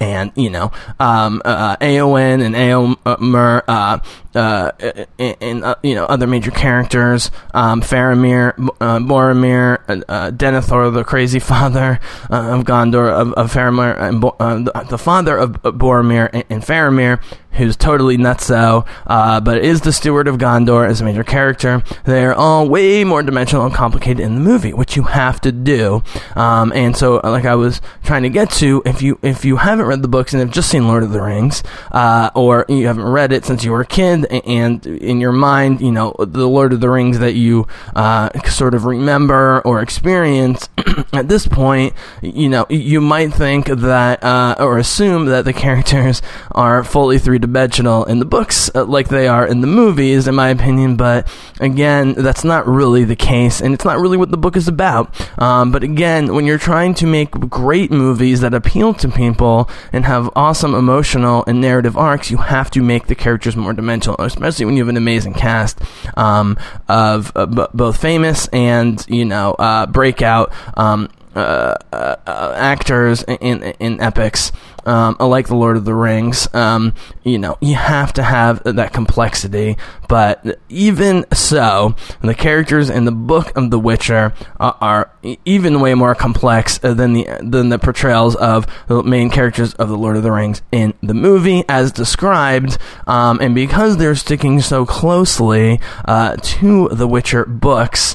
[0.00, 3.98] and you know um, uh, Eowyn and Eomer, uh,
[4.36, 4.72] uh,
[5.18, 11.04] and uh, you know other major characters, um, Faramir, uh, Boromir, uh, uh, Denethor, the
[11.04, 11.98] crazy father
[12.30, 16.62] uh, of Gondor, of, of Faramir, and Bo- the, the, father of Boromir and, and
[16.62, 21.82] Faramir, who's totally nutso, uh, but is the steward of Gondor as a major character.
[22.04, 26.02] They're all way more dimensional and complicated in the movie, which you have to do.
[26.34, 29.85] Um, and so, like I was trying to get to, if you if you haven't
[29.86, 32.86] haven't read the books and have just seen Lord of the Rings, uh, or you
[32.86, 36.48] haven't read it since you were a kid, and in your mind, you know, the
[36.48, 40.68] Lord of the Rings that you uh, sort of remember or experience,
[41.12, 46.20] at this point, you know, you might think that, uh, or assume that the characters
[46.50, 50.34] are fully three dimensional in the books, uh, like they are in the movies, in
[50.34, 51.28] my opinion, but
[51.60, 55.14] again, that's not really the case, and it's not really what the book is about.
[55.40, 60.04] Um, but again, when you're trying to make great movies that appeal to people and
[60.04, 64.64] have awesome emotional and narrative arcs, you have to make the characters more dimensional, especially
[64.64, 65.80] when you have an amazing cast
[66.16, 66.56] um,
[66.88, 73.22] of uh, b- both famous and you know uh, breakout um, uh, uh, uh actors
[73.24, 74.52] in in epics
[74.86, 76.48] um, like the Lord of the Rings.
[76.54, 76.94] Um,
[77.24, 79.76] you know, you have to have that complexity.
[80.08, 85.10] But even so, the characters in the book of The Witcher are, are
[85.44, 89.98] even way more complex than the than the portrayals of the main characters of the
[89.98, 92.78] Lord of the Rings in the movie, as described.
[93.06, 98.14] Um, and because they're sticking so closely uh, to the Witcher books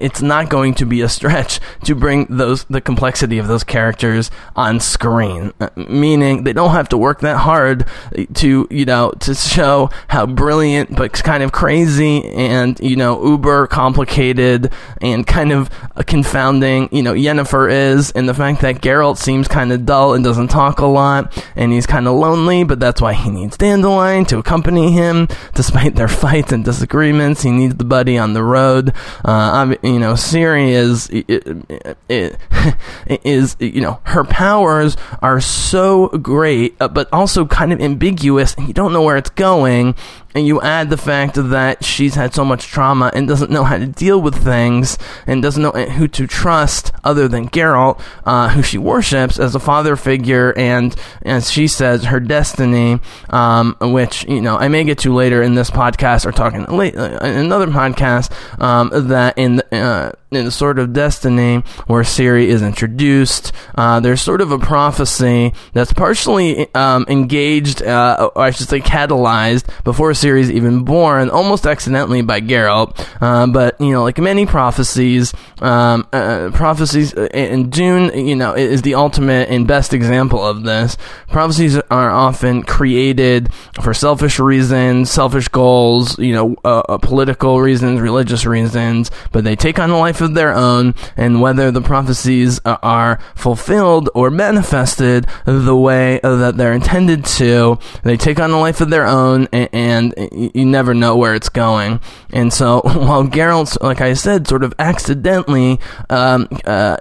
[0.00, 4.30] it's not going to be a stretch to bring those the complexity of those characters
[4.56, 5.52] on screen.
[5.60, 7.86] Uh, meaning they don't have to work that hard
[8.34, 13.66] to you know to show how brilliant but kind of crazy and you know uber
[13.66, 15.70] complicated and kind of
[16.06, 18.10] confounding you know Yennefer is.
[18.12, 21.72] And the fact that Geralt seems kind of dull and doesn't talk a lot and
[21.72, 26.08] he's kind of lonely but that's why he needs Dandelion to accompany him despite their
[26.08, 27.42] fights and disagreements.
[27.42, 28.92] He needs the buddy on the road.
[29.24, 31.08] Uh, you know, Ciri is
[33.08, 38.68] is you know her powers are so great, uh, but also kind of ambiguous, and
[38.68, 39.94] you don't know where it's going
[40.38, 43.76] and you add the fact that she's had so much trauma and doesn't know how
[43.76, 44.96] to deal with things
[45.26, 49.58] and doesn't know who to trust other than Geralt, uh, who she worships as a
[49.58, 54.98] father figure and, as she says, her destiny, um, which, you know, I may get
[54.98, 58.30] to later in this podcast or talking uh, in another podcast,
[58.62, 63.98] um, that in the, uh, in the Sword of Destiny, where Ciri is introduced, uh,
[63.98, 69.66] there's sort of a prophecy that's partially um, engaged, uh, or I should say catalyzed,
[69.84, 73.06] before Ciri's even born, almost accidentally by Geralt.
[73.20, 78.82] Uh, but, you know, like many prophecies, um, uh, prophecies in Dune, you know, is
[78.82, 80.96] the ultimate and best example of this.
[81.28, 88.00] Prophecies are often created for selfish reasons, selfish goals, you know, uh, uh, political reasons,
[88.00, 92.60] religious reasons, but they take on a life of their own, and whether the prophecies
[92.64, 98.80] are fulfilled or manifested the way that they're intended to, they take on a life
[98.80, 102.00] of their own, and, and you never know where it's going.
[102.32, 106.98] And so, while Geralt, like I said, sort of accidentally um, uh,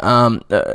[0.00, 0.74] um, uh,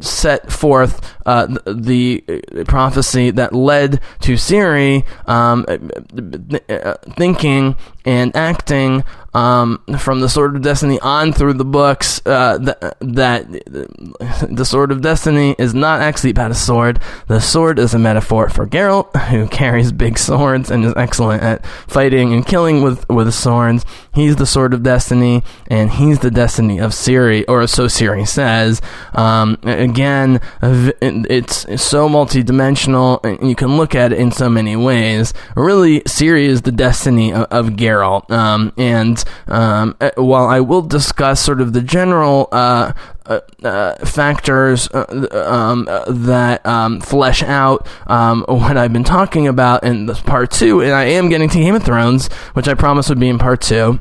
[0.00, 9.04] set forth uh, the, the, prophecy that led to Ciri um, uh, thinking and acting
[9.32, 14.90] um, from the Sword of Destiny on through the books uh, that, that the Sword
[14.90, 17.00] of Destiny is not actually about a sword.
[17.28, 21.64] The sword is a metaphor for Geralt, who carries big swords and is excellent at
[21.86, 23.84] fighting and killing with, with swords.
[24.12, 28.82] He's the Sword of Destiny, and he's the destiny of Ciri, or so Ciri says.
[29.14, 35.32] Um, again, it's so multidimensional, and you can look at it in so many ways.
[35.54, 40.82] Really, Ciri is the destiny of, of Geralt, um, and um, uh, while I will
[40.82, 42.92] discuss sort of the general uh,
[43.26, 49.46] uh, uh, factors uh, um, uh, that um, flesh out um, what I've been talking
[49.46, 52.74] about in this part two, and I am getting to Game of Thrones, which I
[52.74, 54.00] promised would be in part two.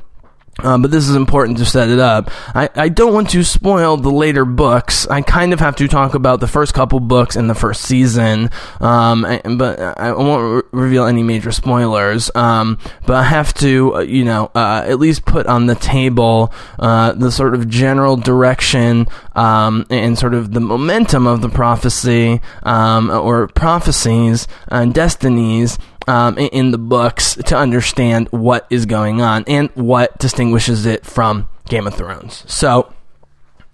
[0.64, 2.32] Um, but this is important to set it up.
[2.56, 5.08] I, I don't want to spoil the later books.
[5.08, 8.50] I kind of have to talk about the first couple books in the first season,
[8.80, 9.26] um,
[9.58, 12.32] but I won't re- reveal any major spoilers.
[12.36, 16.54] Um, but I have to, uh, you know, uh, at least put on the table
[16.78, 22.42] uh, the sort of general direction um, and sort of the momentum of the prophecy
[22.64, 25.78] um, or prophecies and destinies
[26.10, 31.48] um, in the books to understand what is going on and what distinguishes it from
[31.66, 32.44] Game of Thrones.
[32.52, 32.92] So,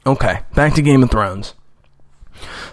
[0.05, 1.53] okay, back to Game of Thrones.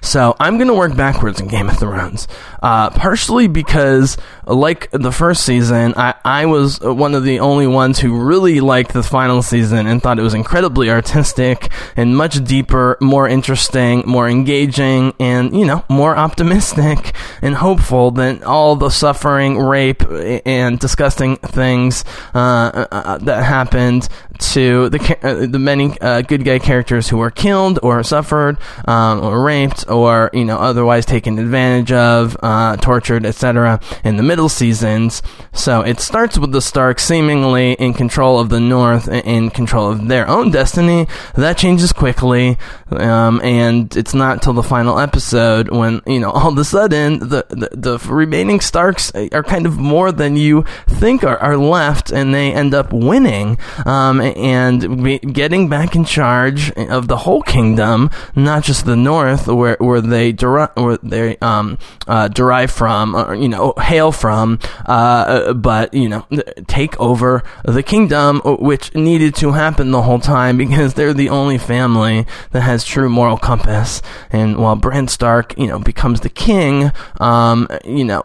[0.00, 2.26] So I'm going to work backwards in Game of Thrones,
[2.60, 4.16] uh, partially because,
[4.46, 8.92] like the first season, I, I was one of the only ones who really liked
[8.92, 14.28] the final season and thought it was incredibly artistic and much deeper, more interesting, more
[14.28, 20.02] engaging, and you know more optimistic and hopeful than all the suffering, rape,
[20.46, 26.44] and disgusting things uh, uh, uh that happened to the uh, the many uh, good
[26.44, 31.38] guy characters who were killed or suffered um, or raped or you know otherwise taken
[31.38, 33.80] advantage of, uh, tortured, etc.
[34.04, 35.20] in the middle seasons.
[35.52, 39.90] So it starts with the Starks seemingly in control of the North, and in control
[39.92, 41.06] of their own destiny.
[41.34, 42.56] That changes quickly,
[42.90, 47.18] um, and it's not till the final episode when you know all of a sudden
[47.18, 52.10] the the, the remaining Starks are kind of more than you think are, are left,
[52.10, 58.08] and they end up winning um, and getting back in charge of the whole kingdom,
[58.34, 61.76] not just the North, where where they derive where they um,
[62.08, 66.24] uh, derive from, or you know, hail from, uh, but you know,
[66.68, 71.58] take over the kingdom, which needed to happen the whole time because they're the only
[71.58, 74.00] family that has true moral compass.
[74.30, 78.22] And while Bran Stark, you know, becomes the king, um, you know,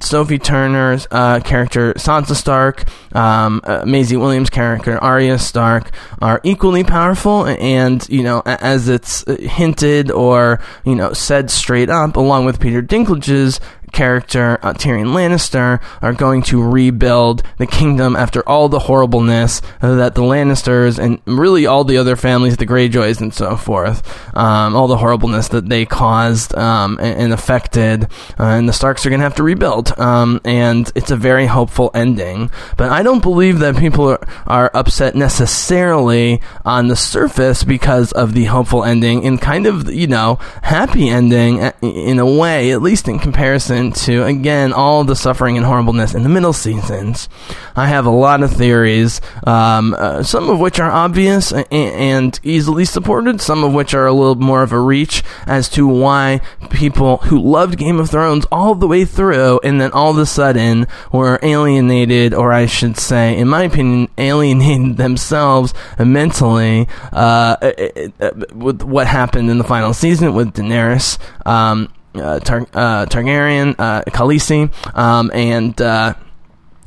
[0.00, 2.84] Sophie Turner's uh, character Sansa Stark,
[3.14, 5.90] um, uh, Maisie Williams' character Arya Stark
[6.22, 12.16] are equally powerful, and you know, as it's hinted or you know said straight up,
[12.16, 13.60] along with Peter Dinklage's
[13.94, 20.14] character, uh, Tyrion Lannister, are going to rebuild the kingdom after all the horribleness that
[20.14, 24.02] the Lannisters and really all the other families, the Greyjoys and so forth,
[24.36, 28.04] um, all the horribleness that they caused um, and, and, affected,
[28.38, 29.98] uh, and the Starks are going to have to rebuild.
[29.98, 32.50] Um, and it's a very hopeful ending.
[32.76, 38.34] But I don't believe that people are, are upset necessarily on the surface because of
[38.34, 42.82] the hopeful ending and kind of, you know, happy ending uh, in a way, at
[42.82, 47.28] least in comparison into, again, all the suffering and horribleness in the middle seasons.
[47.76, 52.40] I have a lot of theories, um, uh, some of which are obvious and, and
[52.42, 56.40] easily supported, some of which are a little more of a reach as to why
[56.70, 60.26] people who loved Game of Thrones all the way through and then all of a
[60.26, 67.72] sudden were alienated, or I should say, in my opinion, alienated themselves mentally uh, uh,
[68.20, 71.18] uh with what happened in the final season with Daenerys.
[71.46, 71.93] Um, uh,
[72.40, 76.14] Tar- uh, Targaryen, uh, Khaleesi, um, and uh,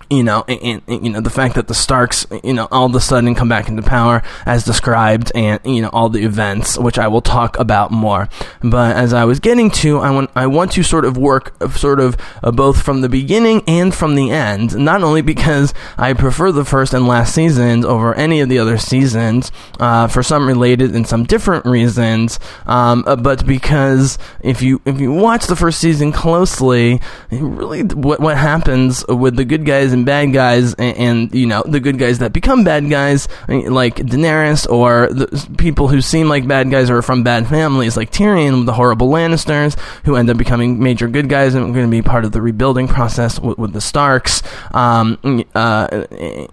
[0.10, 2.96] you know, and, and, you know the fact that the Starks, you know, all of
[2.96, 6.98] a sudden come back into power as described, and you know all the events, which
[6.98, 8.30] I will talk about more.
[8.62, 12.00] But as I was getting to, I want I want to sort of work sort
[12.00, 14.78] of uh, both from the beginning and from the end.
[14.78, 18.78] Not only because I prefer the first and last seasons over any of the other
[18.78, 24.82] seasons, uh, for some related and some different reasons, um, uh, but because if you
[24.86, 29.97] if you watch the first season closely, really what what happens with the good guys
[29.98, 33.96] and bad guys, and, and, you know the good guys that become bad guys, like
[33.96, 35.28] Daenerys, or the
[35.58, 39.10] people who seem like bad guys or are from bad families, like Tyrion, the horrible
[39.10, 42.32] Lannisters, who end up becoming major good guys and are going to be part of
[42.32, 44.42] the rebuilding process with, with the Starks.
[44.74, 45.18] Um,
[45.56, 46.06] uh,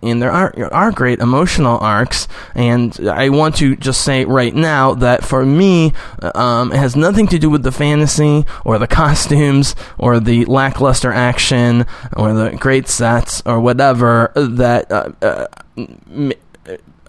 [0.03, 4.95] and there are are great emotional arcs, and I want to just say right now
[4.95, 5.93] that for me,
[6.35, 11.13] um, it has nothing to do with the fantasy or the costumes or the lackluster
[11.13, 11.87] action
[12.17, 15.47] or the great sets or whatever that uh, uh,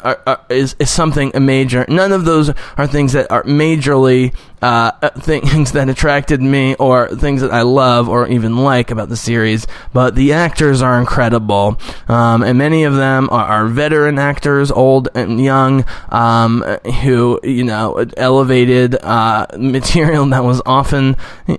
[0.04, 1.86] are, are, is is something major.
[1.90, 4.34] None of those are things that are majorly
[4.66, 9.10] uh, uh things that attracted me or things that I love or even like about
[9.10, 9.68] the series.
[9.94, 15.10] But the actors are incredible, um, and many of them are, are, veteran actors, old
[15.14, 16.64] and young, um,
[17.04, 21.16] who you know elevated uh, material that was often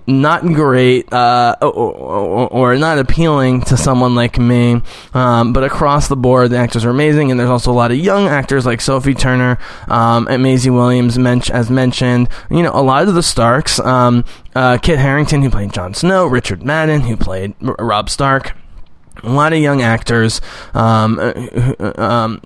[0.07, 4.83] not great uh, or, or, not appealing to someone like me.
[5.15, 7.99] Um, but across the board, the actors are amazing, and there's also a lot of
[7.99, 11.17] young actors like Sophie Turner um, and Maisie Williams,
[11.51, 12.29] as mentioned.
[12.51, 13.79] You know, a lot of the Starks.
[13.79, 14.25] Um,
[14.55, 18.55] uh, Kit Harington, who played Jon Snow, Richard Madden, who played R- Robb Stark
[19.23, 20.41] a lot of young actors
[20.75, 22.39] um, uh, um,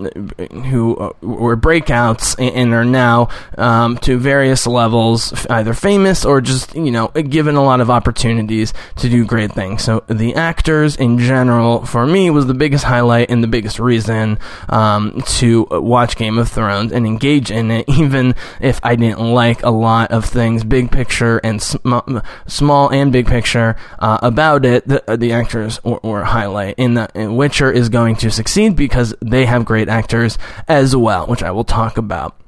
[0.71, 6.91] who were breakouts and are now um, to various levels either famous or just you
[6.91, 9.83] know given a lot of opportunities to do great things.
[9.83, 14.39] So the actors in general for me was the biggest highlight and the biggest reason
[14.69, 19.63] um, to watch Game of Thrones and engage in it even if I didn't like
[19.63, 24.87] a lot of things big picture and sm- small and big picture uh, about it
[24.87, 26.25] the, the actors were, were
[26.61, 30.39] highlight in, the, in Witcher is going to succeed because they have great actors
[30.69, 32.40] as well, which I will talk about.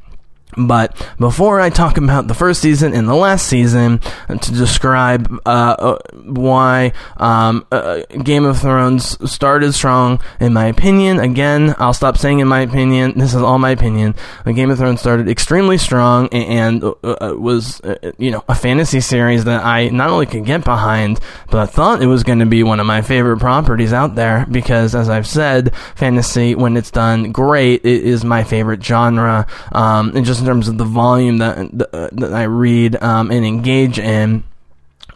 [0.57, 5.49] But before I talk about the first season and the last season, to describe uh,
[5.79, 12.19] uh, why um, uh, Game of Thrones started strong, in my opinion, again, I'll stop
[12.19, 14.15] saying in my opinion, this is all my opinion.
[14.45, 18.55] Game of Thrones started extremely strong and, and uh, uh, was, uh, you know, a
[18.55, 22.41] fantasy series that I not only could get behind, but I thought it was going
[22.41, 26.77] to be one of my favorite properties out there because, as I've said, fantasy, when
[26.77, 29.47] it's done great, it is my favorite genre.
[29.73, 31.57] Um, and just in terms of the volume that
[31.93, 34.45] uh, that I read um, and engage in.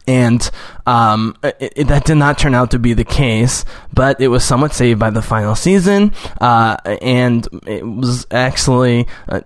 [0.06, 0.48] And
[0.87, 4.45] um, it, it, that did not turn out to be the case, but it was
[4.45, 9.43] somewhat saved by the final season, uh, and it was actually a,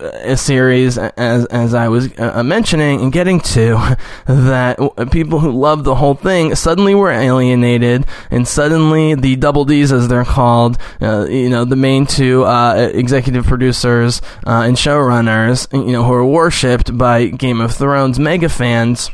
[0.00, 3.96] a, series, as as I was uh, mentioning and getting to,
[4.26, 4.78] that
[5.10, 10.08] people who loved the whole thing suddenly were alienated, and suddenly the double D's, as
[10.08, 15.92] they're called, uh, you know, the main two uh, executive producers uh, and showrunners, you
[15.92, 19.10] know, who are worshipped by Game of Thrones mega fans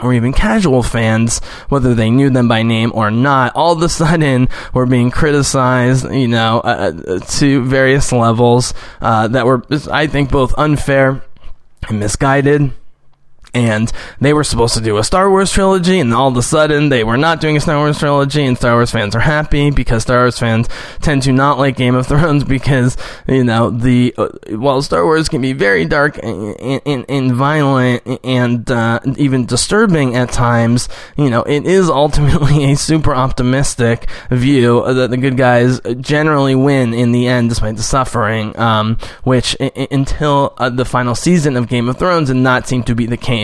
[0.00, 3.88] or even casual fans, whether they knew them by name or not, all of a
[3.88, 10.06] sudden were being criticized, you know, uh, uh, to various levels uh, that were, I
[10.06, 11.22] think, both unfair
[11.88, 12.72] and misguided
[13.54, 16.88] and they were supposed to do a Star Wars trilogy, and all of a sudden
[16.88, 20.02] they were not doing a Star Wars trilogy, and Star Wars fans are happy because
[20.02, 20.68] Star Wars fans
[21.00, 22.96] tend to not like Game of Thrones because
[23.28, 28.02] you know the uh, while Star Wars can be very dark and, and, and violent
[28.24, 34.82] and uh, even disturbing at times, you know it is ultimately a super optimistic view
[34.92, 39.88] that the good guys generally win in the end despite the suffering, um, which I-
[39.90, 43.16] until uh, the final season of Game of Thrones did not seem to be the
[43.16, 43.41] case.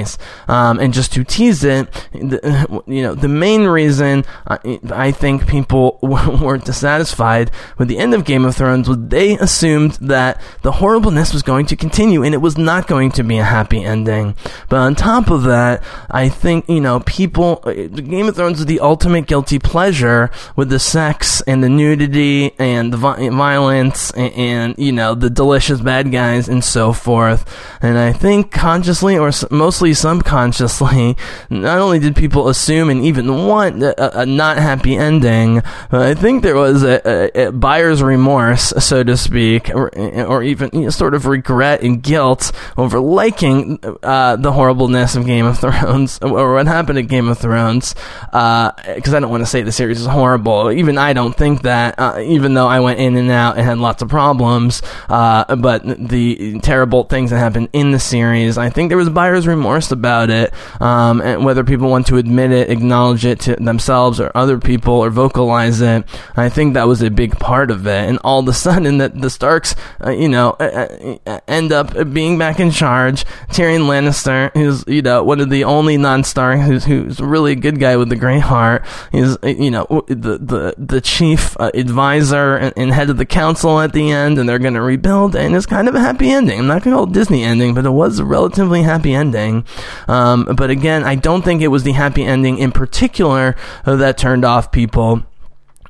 [0.48, 5.46] Um, and just to tease it, the, you know, the main reason I, I think
[5.46, 10.72] people were dissatisfied with the end of Game of Thrones was they assumed that the
[10.72, 14.34] horribleness was going to continue and it was not going to be a happy ending.
[14.68, 18.66] But on top of that, I think, you know, people, uh, Game of Thrones is
[18.66, 24.74] the ultimate guilty pleasure with the sex and the nudity and the violence and, and
[24.78, 27.44] you know, the delicious bad guys and so forth.
[27.80, 31.16] And I think consciously or mostly subconsciously,
[31.50, 36.42] not only did people assume and even want a, a not happy ending, I think
[36.42, 40.90] there was a, a, a buyer's remorse, so to speak, or, or even you know,
[40.90, 46.54] sort of regret and guilt over liking uh, the horribleness of Game of Thrones or
[46.54, 47.94] what happened at Game of Thrones.
[48.22, 50.70] Because uh, I don't want to say the series is horrible.
[50.70, 51.94] Even I don't think that.
[51.98, 55.82] Uh, even though I went in and out and had lots of problems, uh, but
[55.84, 60.30] the terrible things that happened in the series, I think there was buyer's remorse about
[60.30, 64.58] it, um, and whether people want to admit it, acknowledge it to themselves or other
[64.58, 66.04] people, or vocalize it.
[66.36, 68.08] I think that was a big part of it.
[68.08, 69.74] And all of a sudden, that the Starks,
[70.04, 73.24] uh, you know, uh, uh, end up being back in charge.
[73.50, 77.80] Tyrion Lannister, who's you know one of the only non-Stark who's who's really a good
[77.80, 82.56] guy with a great heart, is uh, you know the the the chief uh, advisor
[82.56, 85.54] and, and, head of the council at the end, and they're going to rebuild, and
[85.54, 86.58] it's kind of a happy ending.
[86.58, 89.64] I'm not going to call it Disney ending, but it was a relatively happy ending.
[90.06, 94.44] Um, but again, I don't think it was the happy ending in particular that turned
[94.44, 95.22] off people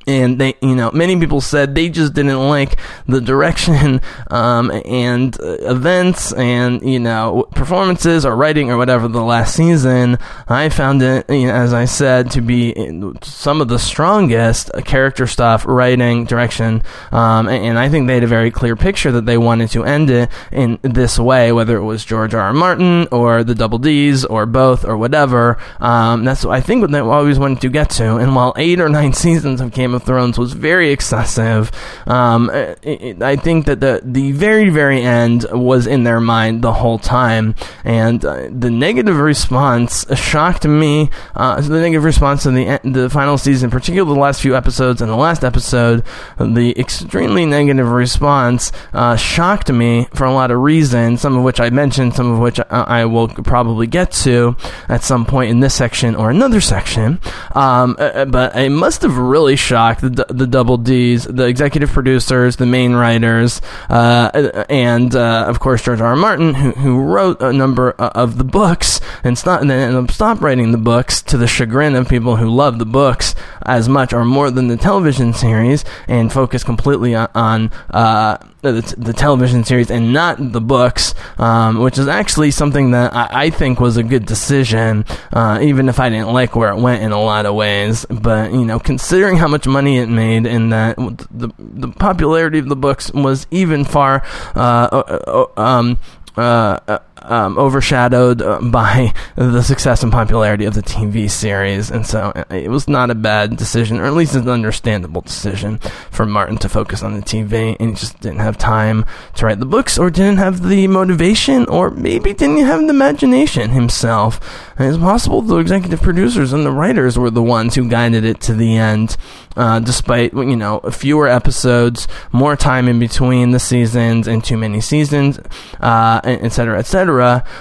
[0.07, 2.77] and they, you know, many people said they just didn't like
[3.07, 9.21] the direction um, and uh, events and you know performances or writing or whatever the
[9.21, 10.17] last season.
[10.47, 12.73] I found it, you know, as I said, to be
[13.21, 16.81] some of the strongest character stuff, writing, direction,
[17.11, 19.85] um, and, and, I think they had a very clear picture that they wanted to
[19.85, 22.41] end it in this way, whether it was George R.
[22.41, 22.53] R.
[22.53, 25.57] Martin or the Double D's or both or whatever.
[25.79, 28.17] Um, that's I think what they always wanted to get to.
[28.17, 31.71] And while eight or nine seasons of Game of of Thrones was very excessive.
[32.07, 36.61] Um, it, it, I think that the the very very end was in their mind
[36.61, 41.09] the whole time, and uh, the negative response shocked me.
[41.35, 45.09] Uh, the negative response in the the final season, particularly the last few episodes and
[45.09, 46.03] the last episode,
[46.39, 51.21] the extremely negative response uh, shocked me for a lot of reasons.
[51.21, 54.55] Some of which I mentioned, some of which I, I will probably get to
[54.87, 57.19] at some point in this section or another section.
[57.55, 61.89] Um, uh, uh, but it must have really shocked the the double D's, the executive
[61.89, 66.09] producers, the main writers, uh, and uh, of course George R.
[66.09, 66.15] R.
[66.15, 70.71] Martin, who who wrote a number of the books and stop and then stopped writing
[70.71, 74.51] the books to the chagrin of people who love the books as much or more
[74.51, 77.27] than the television series and focus completely on.
[77.35, 82.91] on uh, the, the, television series and not the books, um, which is actually something
[82.91, 86.71] that I, I think was a good decision, uh, even if I didn't like where
[86.71, 88.05] it went in a lot of ways.
[88.09, 92.67] But you know, considering how much money it made and that the the popularity of
[92.67, 94.23] the books was even far
[94.55, 94.59] uh,
[94.91, 95.97] uh, uh um,
[96.37, 102.05] uh, uh, um, overshadowed uh, by the success and popularity of the TV series, and
[102.05, 105.77] so uh, it was not a bad decision, or at least an understandable decision
[106.11, 109.05] for Martin to focus on the TV, and he just didn't have time
[109.35, 113.71] to write the books, or didn't have the motivation, or maybe didn't have the imagination
[113.71, 114.39] himself.
[114.77, 118.39] And it's possible the executive producers and the writers were the ones who guided it
[118.41, 119.17] to the end,
[119.57, 124.79] uh, despite you know fewer episodes, more time in between the seasons, and too many
[124.79, 125.39] seasons,
[125.81, 127.08] uh, et cetera, et cetera.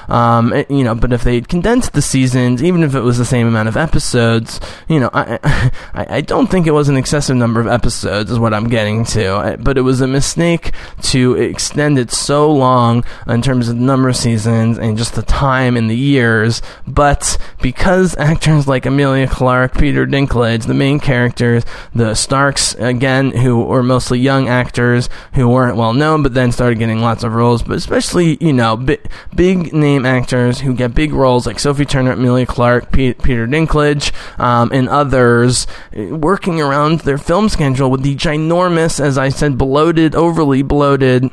[0.09, 3.25] Um, it- you know, but if they condensed the seasons, even if it was the
[3.25, 5.39] same amount of episodes, you know, I,
[5.95, 9.05] I, I don't think it was an excessive number of episodes, is what I'm getting
[9.07, 9.29] to.
[9.35, 10.73] I- But it was a mistake
[11.03, 15.23] to extend it so long in terms of the number of seasons and just the
[15.23, 16.61] time and the years.
[16.87, 23.63] But because actors like Emilia Clarke, Peter Dinklage, the main characters, the Starks, again, who
[23.65, 27.63] were mostly young actors who weren't well known, but then started getting lots of roles,
[27.63, 28.99] but especially, you know, bi-
[29.39, 34.13] big name actors who get big roles like Sophie Turner, Emilia Clarke, Pe- Peter Dinklage,
[34.41, 39.57] um, and others, eh, working around their film schedule with the ginormous, as I said,
[39.57, 41.31] bloated, overly bloated,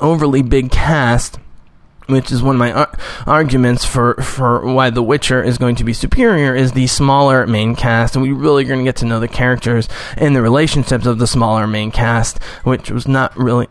[0.00, 1.38] overly big cast
[2.06, 5.82] which is one of my ar- arguments for, for why The Witcher is going to
[5.84, 9.06] be superior, is the smaller main cast, and we really are going to get to
[9.06, 13.66] know the characters and the relationships of the smaller main cast, which was not really.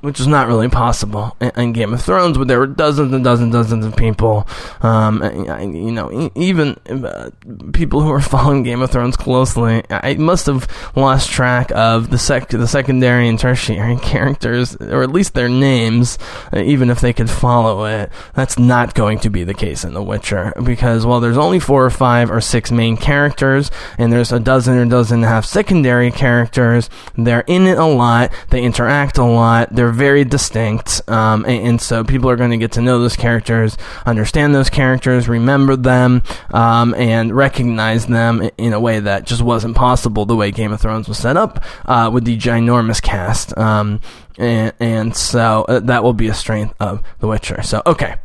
[0.00, 3.46] Which is not really possible in, Game of Thrones, where there were dozens and dozens
[3.46, 4.46] and dozens of people.
[4.82, 7.30] Um, and, you know, even uh,
[7.72, 12.18] people who are following Game of Thrones closely, I must have lost track of the
[12.18, 16.18] sec- the secondary and tertiary characters, or at least their names,
[16.52, 18.10] uh, even if they could follow it.
[18.34, 21.84] That's not going to be the case in The Witcher, because while there's only four
[21.84, 25.44] or five or six main characters, and there's a dozen or dozen and a half
[25.44, 31.44] secondary characters, they're in it a lot, they interact a lot, they're very distinct, um,
[31.44, 35.28] and, and so people are going to get to know those characters, understand those characters,
[35.28, 36.22] remember them,
[36.52, 40.80] um, and recognize them in a way that just wasn't possible the way Game of
[40.80, 43.56] Thrones was set up uh, with the ginormous cast.
[43.56, 44.00] Um,
[44.38, 47.62] and, and so uh, that will be a strength of The Witcher.
[47.62, 48.16] So, okay.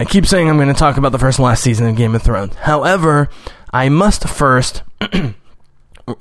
[0.00, 2.14] I keep saying I'm going to talk about the first and last season of Game
[2.14, 2.54] of Thrones.
[2.54, 3.28] However,
[3.72, 4.82] I must first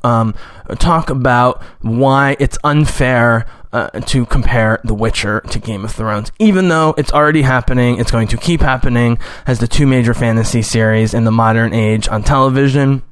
[0.03, 0.33] um,
[0.79, 6.31] talk about why it's unfair uh, to compare The Witcher to Game of Thrones.
[6.39, 10.61] Even though it's already happening, it's going to keep happening as the two major fantasy
[10.61, 13.03] series in the modern age on television,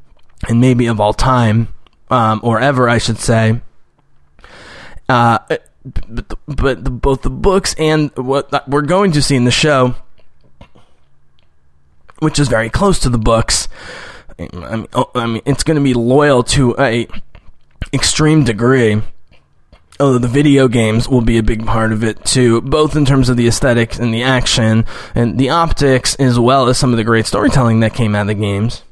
[0.48, 1.68] and maybe of all time,
[2.10, 3.62] um, or ever, I should say.
[5.08, 9.52] Uh, but, but the, both the books and what we're going to see in the
[9.52, 9.96] show,
[12.20, 13.65] which is very close to the books,
[14.40, 17.08] I mean, oh, I mean it's going to be loyal to a
[17.94, 19.02] extreme degree.
[19.98, 23.30] Although the video games will be a big part of it too, both in terms
[23.30, 27.06] of the aesthetics and the action and the optics, as well as some of the
[27.06, 28.84] great storytelling that came out of the games.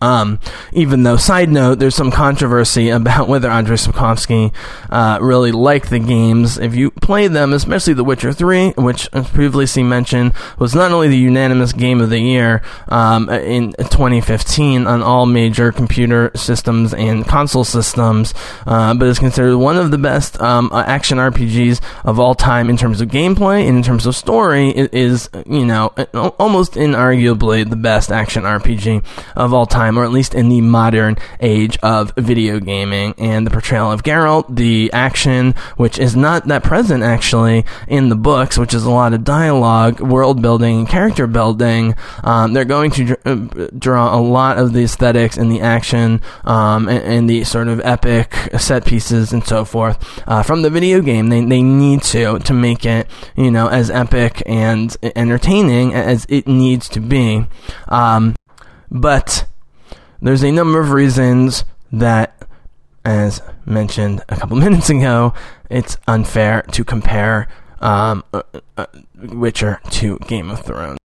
[0.00, 0.38] Um,
[0.72, 4.52] even though, side note, there's some controversy about whether Andrei Sapkowski
[4.90, 6.58] uh, really liked the games.
[6.58, 11.08] If you play them, especially The Witcher 3, which, as previously mentioned, was not only
[11.08, 17.26] the unanimous game of the year um, in 2015 on all major computer systems and
[17.26, 18.34] console systems,
[18.66, 22.68] uh, but is considered one of the best um, uh, action RPGs of all time
[22.70, 24.70] in terms of gameplay and in terms of story.
[24.70, 25.88] It is, you know,
[26.38, 29.04] almost inarguably the best action RPG
[29.36, 33.14] of all time, or at least in the modern age of video gaming.
[33.16, 38.16] And the portrayal of Geralt, the action, which is not that present actually in the
[38.16, 41.94] books, which is a lot of dialogue, world building, character building.
[42.24, 46.20] Um, they're going to dr- uh, draw a lot of the aesthetics and the action
[46.44, 50.70] um, and, and the sort of epic set pieces and so forth uh, from the
[50.70, 51.28] video game.
[51.28, 56.46] They, they need to to make it you know as epic and entertaining as it
[56.46, 57.46] needs to be.
[57.88, 58.34] Um,
[58.90, 59.46] but
[60.20, 62.34] there's a number of reasons that,
[63.04, 65.34] as mentioned a couple minutes ago,
[65.70, 67.48] it's unfair to compare
[67.80, 68.42] um, uh,
[68.76, 70.98] uh, Witcher to Game of Thrones.